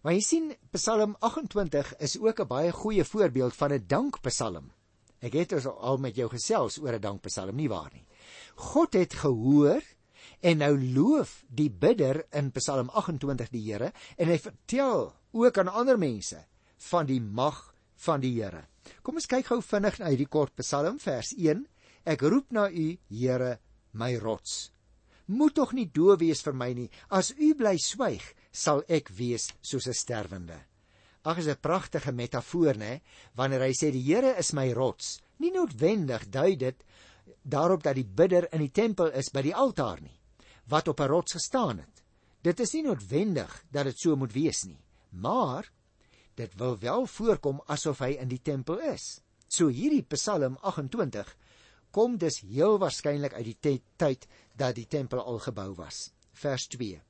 Maar 0.03 0.13
jy 0.13 0.21
sien 0.21 0.55
Psalm 0.71 1.15
28 1.19 1.95
is 1.97 2.17
ook 2.19 2.39
'n 2.39 2.47
baie 2.47 2.71
goeie 2.71 3.03
voorbeeld 3.03 3.53
van 3.53 3.73
'n 3.73 3.87
dankpsalm. 3.87 4.71
Ek 5.19 5.33
het 5.33 5.65
al 5.65 5.97
met 5.97 6.15
jou 6.15 6.29
gesels 6.29 6.77
oor 6.77 6.93
'n 6.93 7.01
dankpsalm, 7.01 7.55
nie 7.55 7.69
waar 7.69 7.91
nie? 7.93 8.05
God 8.55 8.93
het 8.93 9.13
gehoor 9.13 9.81
en 10.43 10.59
nou 10.59 10.73
loof 10.75 11.37
die 11.47 11.69
bidder 11.71 12.25
in 12.35 12.51
Psalm 12.57 12.89
28 12.91 13.51
die 13.53 13.63
Here 13.63 13.93
en 14.19 14.27
hy 14.27 14.37
vertel 14.43 15.05
ook 15.31 15.57
aan 15.61 15.71
ander 15.71 15.99
mense 15.99 16.41
van 16.89 17.07
die 17.07 17.21
mag 17.23 17.61
van 18.03 18.23
die 18.23 18.33
Here. 18.35 18.65
Kom 19.03 19.15
ons 19.19 19.29
kyk 19.31 19.47
gou 19.47 19.61
vinnig 19.63 19.99
na 20.01 20.11
hierdie 20.11 20.27
kort 20.27 20.55
Psalm 20.59 20.99
vers 20.99 21.31
1. 21.37 21.63
Ek 22.03 22.25
roep 22.27 22.51
na 22.51 22.67
U, 22.67 22.87
Here, 23.07 23.57
my 23.95 24.17
rots. 24.19 24.73
Moet 25.31 25.55
tog 25.55 25.71
nie 25.71 25.87
doof 25.87 26.19
wees 26.19 26.43
vir 26.43 26.57
my 26.59 26.73
nie. 26.75 26.89
As 27.07 27.31
U 27.31 27.53
bly 27.55 27.77
swyg, 27.79 28.25
sal 28.51 28.83
ek 28.91 29.13
wees 29.15 29.47
soos 29.63 29.87
'n 29.87 29.95
sterwende. 29.95 30.59
Ag 31.23 31.39
is 31.39 31.47
'n 31.47 31.55
pragtige 31.61 32.11
metafoor, 32.11 32.75
né? 32.75 33.01
Wanneer 33.35 33.61
hy 33.61 33.71
sê 33.71 33.91
die 33.91 34.03
Here 34.03 34.35
is 34.37 34.51
my 34.53 34.73
rots. 34.73 35.21
Nie 35.39 35.51
noodwendig 35.51 36.29
dui 36.29 36.57
dit 36.57 36.83
daarop 37.41 37.83
dat 37.83 37.95
die 37.95 38.05
bidder 38.05 38.47
in 38.51 38.59
die 38.59 38.71
tempel 38.71 39.11
is 39.11 39.29
by 39.29 39.41
die 39.41 39.55
altaar 39.55 40.01
nie, 40.01 40.19
wat 40.67 40.87
op 40.87 40.99
'n 40.99 41.11
rots 41.11 41.31
gestaan 41.31 41.77
het. 41.77 42.03
Dit 42.41 42.59
is 42.59 42.73
nie 42.73 42.83
noodwendig 42.83 43.63
dat 43.71 43.83
dit 43.83 43.99
so 43.99 44.15
moet 44.15 44.33
wees 44.33 44.63
nie, 44.63 44.83
maar 45.09 45.71
dit 46.35 46.55
wil 46.55 46.77
wel 46.79 47.05
voorkom 47.05 47.61
asof 47.65 47.99
hy 47.99 48.17
in 48.19 48.27
die 48.27 48.41
tempel 48.41 48.79
is. 48.79 49.21
So 49.47 49.67
hierdie 49.67 50.03
Psalm 50.03 50.57
28 50.61 51.37
kom 51.91 52.17
dus 52.17 52.39
heel 52.39 52.79
waarskynlik 52.81 53.33
uit 53.33 53.45
die 53.45 53.81
tyd 53.95 54.27
dat 54.57 54.75
die 54.75 54.87
tempel 54.87 55.21
al 55.21 55.39
gebou 55.39 55.73
was. 55.75 56.11
Vers 56.31 56.67
2 56.67 57.01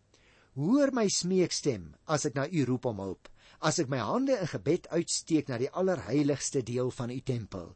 Hoor 0.53 0.91
my 0.93 1.07
smeekstem 1.09 1.95
as 2.05 2.27
ek 2.29 2.35
na 2.37 2.43
U 2.45 2.65
roep 2.69 2.85
om 2.85 2.99
hulp, 3.01 3.29
as 3.65 3.79
ek 3.81 3.87
my 3.89 3.97
hande 3.97 4.35
in 4.37 4.49
gebed 4.51 4.89
uitsteek 4.91 5.47
na 5.49 5.57
die 5.57 5.71
allerheiligste 5.71 6.61
deel 6.61 6.91
van 6.93 7.09
U 7.09 7.19
tempel. 7.25 7.71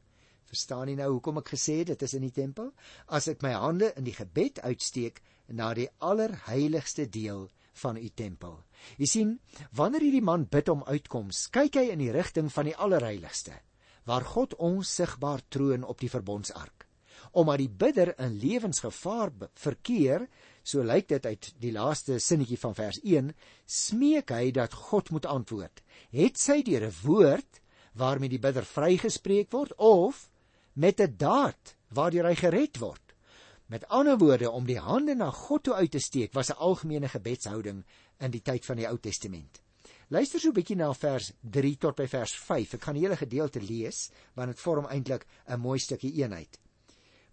Verstaan 0.45 0.91
jy 0.91 0.97
nou 0.99 1.07
hoekom 1.15 1.41
ek 1.41 1.55
gesê 1.55 1.79
het 1.79 1.89
dit 1.95 2.05
is 2.05 2.13
in 2.13 2.27
die 2.27 2.35
tempel? 2.35 2.69
As 3.07 3.27
ek 3.31 3.41
my 3.41 3.55
hande 3.55 3.89
in 3.97 4.05
die 4.05 4.13
gebed 4.13 4.61
uitsteek 4.61 5.23
na 5.47 5.73
die 5.73 5.89
allerheiligste 5.99 7.07
deel 7.10 7.47
van 7.81 7.97
U 7.97 8.10
tempel. 8.10 8.57
Jy 8.97 9.10
sien, 9.10 9.36
wanneer 9.75 10.05
hierdie 10.07 10.25
man 10.25 10.47
bid 10.49 10.69
om 10.69 10.86
uitkoms, 10.88 11.47
kyk 11.53 11.79
hy 11.79 11.86
in 11.93 12.01
die 12.01 12.13
rigting 12.13 12.49
van 12.53 12.69
die 12.69 12.75
allerheiligste, 12.75 13.55
waar 14.07 14.25
God 14.25 14.55
onsigbaar 14.63 15.43
troon 15.49 15.86
op 15.86 16.01
die 16.01 16.12
verbondsark. 16.12 16.86
Omdat 17.38 17.60
die 17.60 17.69
bidder 17.69 18.13
in 18.23 18.38
lewensgevaar 18.39 19.33
verkeer, 19.60 20.27
so 20.63 20.83
lyk 20.83 21.10
dit 21.12 21.25
uit 21.25 21.49
die 21.62 21.73
laaste 21.75 22.19
sinnetjie 22.23 22.60
van 22.62 22.75
vers 22.77 22.99
1, 23.03 23.33
smeek 23.65 24.31
hy 24.36 24.51
dat 24.55 24.75
God 24.89 25.12
moet 25.12 25.27
antwoord. 25.27 25.83
Het 26.15 26.39
sy 26.39 26.62
deur 26.63 26.88
'n 26.88 26.95
woord 27.03 27.62
waarmee 27.93 28.29
die 28.29 28.39
bidder 28.39 28.65
vrygespreek 28.65 29.51
word 29.51 29.73
of 29.77 30.29
met 30.73 31.01
'n 31.01 31.17
daad 31.17 31.75
waardeur 31.89 32.25
hy 32.25 32.36
gered 32.36 32.79
word? 32.79 33.07
Met 33.67 33.88
ander 33.88 34.17
woorde 34.17 34.51
om 34.51 34.65
die 34.65 34.80
hande 34.80 35.15
na 35.15 35.32
God 35.32 35.63
toe 35.63 35.73
uit 35.73 35.91
te 35.91 35.99
steek 35.99 36.34
was 36.34 36.49
'n 36.49 36.60
algemene 36.60 37.08
gebedshouding 37.08 37.84
in 38.19 38.32
die 38.32 38.41
tyd 38.41 38.65
van 38.65 38.77
die 38.77 38.88
Ou 38.88 38.97
Testament. 38.97 39.62
Luister 40.08 40.39
so 40.39 40.49
'n 40.49 40.53
bietjie 40.53 40.75
na 40.75 40.93
vers 40.93 41.34
3 41.41 41.77
tot 41.77 41.95
by 41.95 42.08
vers 42.08 42.36
5. 42.36 42.73
Ek 42.73 42.84
gaan 42.84 42.95
die 42.95 43.03
hele 43.03 43.17
gedeelte 43.17 43.62
lees 43.62 44.10
want 44.34 44.47
dit 44.47 44.60
vorm 44.60 44.86
eintlik 44.86 45.27
'n 45.47 45.60
mooi 45.60 45.80
stukkie 45.80 46.13
eenheid 46.13 46.60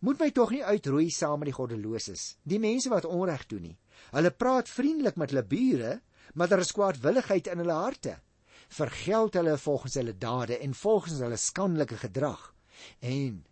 moet 0.04 0.20
my 0.20 0.28
tog 0.36 0.50
nie 0.52 0.64
uitroei 0.64 1.08
saam 1.12 1.40
met 1.40 1.48
die 1.48 1.56
goddeloses, 1.56 2.34
die 2.44 2.60
mense 2.60 2.90
wat 2.92 3.06
onreg 3.08 3.46
doen 3.48 3.70
nie. 3.70 3.76
Hulle 4.12 4.32
praat 4.36 4.68
vriendelik 4.68 5.16
met 5.20 5.32
hulle 5.32 5.46
bure, 5.48 5.94
maar 6.34 6.50
daar 6.50 6.60
is 6.64 6.74
kwaadwilligheid 6.76 7.48
in 7.52 7.62
hulle 7.62 7.78
harte. 7.78 8.18
Vergeld 8.74 9.38
hulle 9.38 9.56
volgens 9.60 9.96
hulle 10.00 10.16
dade 10.18 10.58
en 10.58 10.76
volgens 10.76 11.22
hulle 11.24 11.40
skandelike 11.40 11.96
gedrag 12.02 12.50
en 13.00 13.44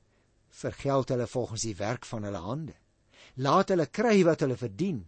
vergeld 0.52 1.10
hulle 1.12 1.26
volgens 1.26 1.64
die 1.66 1.76
werk 1.76 2.06
van 2.06 2.28
hulle 2.28 2.42
hande. 2.44 2.74
Laat 3.40 3.72
hulle 3.72 3.88
kry 3.88 4.20
wat 4.28 4.44
hulle 4.44 4.56
verdien, 4.60 5.00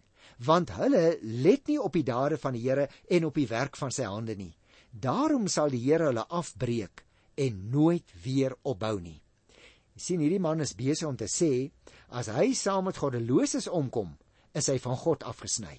want 0.45 0.73
hulle 0.79 1.19
let 1.23 1.69
nie 1.69 1.79
op 1.79 1.93
die 1.95 2.07
dade 2.07 2.39
van 2.41 2.57
die 2.57 2.65
Here 2.65 2.89
en 3.11 3.27
op 3.29 3.37
die 3.37 3.49
werk 3.49 3.77
van 3.77 3.93
sy 3.93 4.09
hande 4.09 4.37
nie. 4.37 4.55
Daarom 4.91 5.49
sal 5.49 5.71
die 5.71 5.83
Here 5.85 6.09
hulle 6.11 6.27
afbreek 6.29 7.05
en 7.37 7.71
nooit 7.71 8.15
weer 8.25 8.55
opbou 8.63 8.97
nie. 9.01 9.21
Jy 9.95 10.03
sien 10.03 10.23
hierdie 10.25 10.43
man 10.43 10.63
is 10.65 10.75
besig 10.75 11.07
om 11.09 11.17
te 11.19 11.29
sê 11.31 11.71
as 12.09 12.31
hy 12.33 12.53
saam 12.55 12.89
met 12.89 12.99
goddeloses 12.99 13.69
omkom, 13.71 14.15
is 14.55 14.71
hy 14.71 14.79
van 14.83 14.97
God 14.99 15.27
afgesny. 15.27 15.77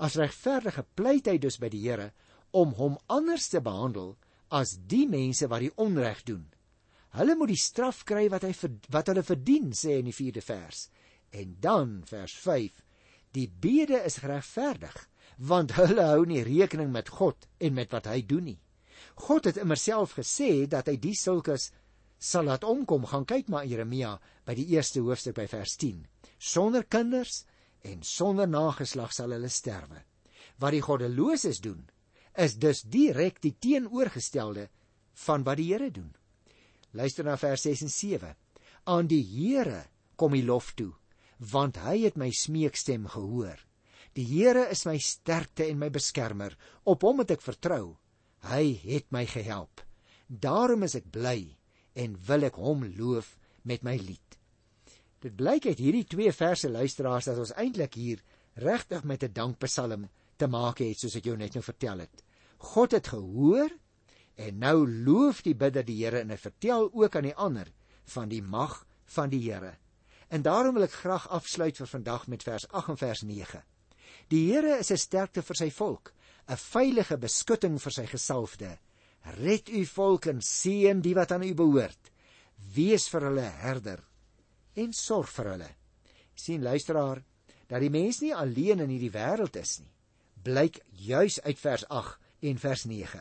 As 0.00 0.16
regverdige 0.16 0.84
pleit 0.96 1.28
hy 1.28 1.36
dus 1.40 1.58
by 1.60 1.68
die 1.72 1.82
Here 1.84 2.10
om 2.56 2.72
hom 2.78 2.96
anders 3.08 3.48
te 3.52 3.60
behandel 3.60 4.14
as 4.50 4.74
die 4.88 5.06
mense 5.08 5.48
wat 5.48 5.64
die 5.64 5.74
onreg 5.76 6.24
doen. 6.26 6.46
Hulle 7.18 7.34
moet 7.36 7.50
die 7.50 7.58
straf 7.58 8.04
kry 8.06 8.28
wat 8.30 8.44
hy 8.46 8.52
wat 8.94 9.10
hulle 9.10 9.24
verdien, 9.26 9.72
sê 9.74 9.98
in 9.98 10.10
die 10.10 10.14
4de 10.14 10.42
vers. 10.46 10.86
En 11.34 11.56
dan 11.60 12.00
vers 12.06 12.34
5: 12.38 12.82
Die 13.34 13.48
bede 13.50 13.98
is 14.06 14.20
geregverdig, 14.22 14.94
want 15.38 15.74
hulle 15.78 16.06
hou 16.12 16.24
nie 16.26 16.44
rekening 16.46 16.92
met 16.92 17.10
God 17.18 17.48
en 17.58 17.74
met 17.74 17.90
wat 17.94 18.06
hy 18.10 18.20
doen 18.22 18.50
nie. 18.52 18.58
God 19.26 19.48
het 19.48 19.58
immer 19.58 19.78
self 19.80 20.14
gesê 20.18 20.66
dat 20.70 20.90
hy 20.90 20.96
die 21.00 21.16
sulkes 21.16 21.70
sal 22.20 22.46
laat 22.46 22.64
omkom. 22.64 23.06
Gaan 23.08 23.24
kyk 23.24 23.48
maar 23.48 23.66
Jeremia 23.66 24.18
by 24.46 24.54
die 24.58 24.68
eerste 24.76 25.02
hoofstuk 25.02 25.38
by 25.38 25.48
vers 25.50 25.76
10. 25.80 26.04
Sonder 26.38 26.84
kinders 26.84 27.44
en 27.82 28.04
sonder 28.04 28.48
nageslag 28.48 29.14
sal 29.16 29.32
hulle 29.34 29.48
sterwe. 29.48 30.04
Wat 30.60 30.76
die 30.76 30.84
goddeloses 30.84 31.62
doen, 31.64 31.86
is 32.36 32.58
dus 32.60 32.84
direk 32.84 33.40
die 33.42 33.56
teenoorgestelde 33.58 34.68
van 35.26 35.44
wat 35.44 35.58
die 35.58 35.70
Here 35.72 35.90
doen. 35.90 36.12
Luister 36.92 37.24
na 37.24 37.36
vers 37.38 37.62
6 37.62 37.82
en 37.86 37.92
7. 37.94 38.36
Aan 38.90 39.10
die 39.10 39.22
Here 39.22 39.84
kom 40.16 40.34
die 40.34 40.44
lof 40.44 40.72
toe, 40.74 40.92
want 41.38 41.78
hy 41.84 42.00
het 42.04 42.16
my 42.20 42.30
smeekstem 42.34 43.06
gehoor. 43.12 43.58
Die 44.18 44.26
Here 44.26 44.66
is 44.72 44.84
my 44.88 44.96
sterkte 44.98 45.68
en 45.68 45.78
my 45.78 45.90
beskermer. 45.94 46.56
Op 46.84 47.06
hom 47.06 47.22
het 47.22 47.36
ek 47.36 47.44
vertrou. 47.44 47.96
Hy 48.50 48.64
het 48.82 49.06
my 49.14 49.26
gehelp. 49.28 49.84
Daarom 50.26 50.82
is 50.86 50.96
ek 50.98 51.10
bly 51.12 51.54
en 51.94 52.18
wil 52.26 52.48
ek 52.48 52.58
hom 52.58 52.82
loof 52.98 53.36
met 53.66 53.84
my 53.86 53.96
lied. 54.00 54.38
Dit 55.20 55.36
blyk 55.36 55.68
uit 55.68 55.78
hierdie 55.78 56.06
twee 56.08 56.32
verse 56.32 56.68
luisteraars 56.70 57.28
dat 57.28 57.38
ons 57.38 57.52
eintlik 57.60 57.98
hier 58.00 58.22
regtig 58.56 59.04
met 59.04 59.22
'n 59.24 59.32
dankpsalm 59.32 60.08
te 60.36 60.46
maak 60.46 60.78
het 60.80 60.98
soos 60.98 61.16
ek 61.16 61.24
jou 61.24 61.36
net 61.36 61.54
nou 61.54 61.62
vertel 61.62 61.98
het. 62.00 62.24
God 62.58 62.92
het 62.92 63.06
gehoor 63.08 63.70
en 64.40 64.58
nou 64.62 64.88
loof 64.88 65.42
die 65.44 65.54
bidder 65.54 65.84
die 65.84 65.98
Here 66.00 66.22
en 66.24 66.32
hy 66.32 66.38
vertel 66.40 66.88
ook 66.92 67.16
aan 67.16 67.28
die 67.28 67.36
ander 67.36 67.68
van 68.14 68.30
die 68.30 68.42
mag 68.42 68.84
van 69.14 69.32
die 69.32 69.42
Here. 69.44 69.74
En 70.30 70.42
daarom 70.46 70.76
wil 70.78 70.86
ek 70.86 71.00
graag 71.02 71.26
afsluit 71.28 71.76
vir 71.76 71.90
vandag 71.90 72.26
met 72.30 72.46
vers 72.46 72.66
8 72.70 72.94
en 72.94 73.00
vers 73.00 73.22
9. 73.26 73.62
Die 74.30 74.44
Here 74.52 74.78
is 74.78 74.90
'n 74.90 74.96
sterkte 74.96 75.42
vir 75.42 75.56
sy 75.56 75.70
volk, 75.70 76.12
'n 76.48 76.56
veilige 76.56 77.18
beskutting 77.18 77.80
vir 77.82 77.92
sy 77.92 78.06
gesalfde. 78.06 78.78
Red 79.42 79.68
u 79.68 79.84
volk 79.84 80.26
en 80.26 80.40
seën 80.40 81.00
die 81.00 81.14
wat 81.14 81.32
aan 81.32 81.42
u 81.42 81.54
behoort. 81.54 82.10
Wees 82.74 83.08
vir 83.08 83.20
hulle 83.20 83.50
herder 83.60 84.00
en 84.74 84.92
sorg 84.92 85.28
vir 85.28 85.44
hulle. 85.44 85.70
sien 86.34 86.62
luisteraar 86.62 87.22
dat 87.68 87.80
die 87.80 87.90
mens 87.90 88.20
nie 88.20 88.34
alleen 88.34 88.80
in 88.80 88.88
hierdie 88.88 89.12
wêreld 89.12 89.56
is 89.56 89.78
nie. 89.80 89.92
Blyk 90.42 90.80
juis 90.90 91.40
uit 91.42 91.58
vers 91.58 91.84
8 91.88 92.18
en 92.40 92.58
vers 92.58 92.84
9. 92.84 93.20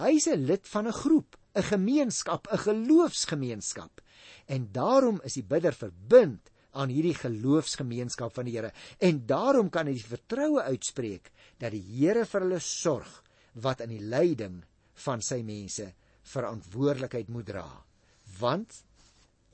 Hy 0.00 0.16
is 0.16 0.26
'n 0.28 0.46
lid 0.48 0.64
van 0.72 0.86
'n 0.88 0.96
groep, 0.96 1.36
'n 1.54 1.62
gemeenskap, 1.62 2.48
'n 2.48 2.58
geloofsgemeenskap. 2.58 4.00
En 4.46 4.68
daarom 4.72 5.20
is 5.24 5.34
die 5.34 5.44
bidder 5.44 5.74
verbind 5.74 6.50
aan 6.72 6.88
hierdie 6.88 7.14
geloofsgemeenskap 7.14 8.34
van 8.34 8.46
die 8.46 8.56
Here 8.56 8.72
en 8.98 9.26
daarom 9.26 9.70
kan 9.70 9.86
hy 9.86 9.96
die 9.98 10.12
vertroue 10.12 10.62
uitspreek 10.62 11.32
dat 11.58 11.74
die 11.74 11.82
Here 11.82 12.24
vir 12.24 12.46
hulle 12.46 12.60
sorg 12.60 13.22
wat 13.54 13.80
in 13.80 13.90
die 13.90 14.04
lyding 14.04 14.62
van 15.04 15.22
sy 15.22 15.42
mense 15.42 15.90
verantwoordelikheid 16.22 17.28
moet 17.28 17.46
dra. 17.46 17.66
Want 18.38 18.84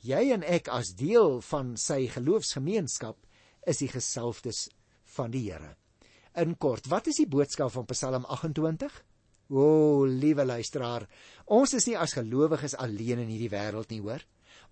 jy 0.05 0.31
en 0.37 0.45
ek 0.45 0.69
as 0.69 0.95
deel 0.95 1.41
van 1.49 1.75
sy 1.81 2.07
geloofsgemeenskap 2.13 3.17
is 3.67 3.81
die 3.83 3.91
gesalfdes 3.91 4.69
van 5.17 5.33
die 5.35 5.47
Here. 5.49 5.75
In 6.37 6.55
kort, 6.61 6.87
wat 6.93 7.09
is 7.09 7.23
die 7.23 7.31
boodskap 7.31 7.73
van 7.73 7.87
Psalm 7.89 8.27
28? 8.29 8.93
O, 9.49 10.05
liewe 10.07 10.45
luisteraar, 10.45 11.07
ons 11.47 11.75
is 11.79 11.87
nie 11.87 11.97
as 11.97 12.17
gelowiges 12.17 12.75
alleen 12.83 13.21
in 13.23 13.31
hierdie 13.31 13.53
wêreld 13.53 13.93
nie, 13.95 14.01
hoor. 14.03 14.25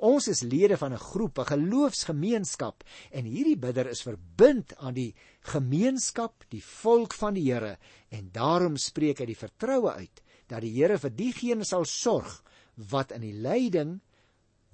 Ons 0.02 0.26
is 0.28 0.42
lede 0.42 0.76
van 0.76 0.92
'n 0.92 0.98
groep, 0.98 1.38
'n 1.38 1.46
geloofsgemeenskap 1.52 2.82
en 3.12 3.24
hierdie 3.24 3.56
bidder 3.56 3.87
is 3.87 4.02
verbind 4.02 4.74
aan 4.76 4.94
die 4.94 5.14
gemeenskap, 5.42 6.44
die 6.50 6.62
volk 6.62 7.14
van 7.14 7.34
die 7.34 7.52
Here 7.52 7.78
en 8.10 8.30
daarom 8.32 8.76
spreek 8.76 9.18
hy 9.20 9.26
die 9.26 9.38
vertroue 9.38 9.92
uit 9.92 10.22
dat 10.48 10.60
die 10.62 10.74
Here 10.74 10.98
vir 10.98 11.10
diegene 11.10 11.64
sal 11.64 11.84
sorg 11.84 12.42
wat 12.76 13.12
in 13.12 13.20
die 13.20 13.32
lyding 13.32 14.00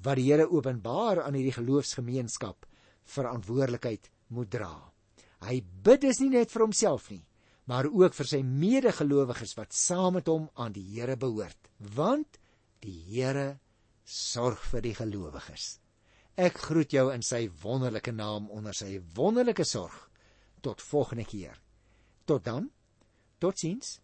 wat 0.02 0.16
die 0.16 0.32
Here 0.32 0.48
openbaar 0.48 1.22
aan 1.22 1.34
hierdie 1.34 1.58
geloofsgemeenskap 1.60 2.66
verantwoordelikheid 3.04 4.10
moet 4.28 4.50
dra. 4.50 4.92
Hy 5.40 5.60
bid 5.82 6.00
dus 6.00 6.20
nie 6.20 6.30
net 6.30 6.50
vir 6.50 6.62
homself 6.62 7.10
nie, 7.10 7.22
maar 7.70 7.86
ook 7.86 8.16
vir 8.18 8.26
sy 8.26 8.40
medegelowiges 8.42 9.54
wat 9.54 9.76
saam 9.76 10.16
met 10.18 10.26
hom 10.26 10.48
aan 10.58 10.74
die 10.74 10.82
Here 10.90 11.14
behoort, 11.16 11.70
want 11.94 12.40
die 12.82 12.96
Here 13.06 13.60
sorg 14.02 14.58
vir 14.72 14.82
die 14.82 14.94
gelowiges. 14.98 15.76
Ek 16.34 16.58
groet 16.66 16.90
jou 16.96 17.10
in 17.14 17.22
sy 17.22 17.44
wonderlike 17.62 18.10
naam 18.16 18.48
onder 18.50 18.74
sy 18.74 18.96
wonderlike 19.14 19.66
sorg. 19.68 19.94
Tot 20.64 20.82
volgende 20.82 21.26
keer. 21.28 21.60
Tot 22.26 22.44
dan. 22.44 22.70
Totsiens. 23.38 23.98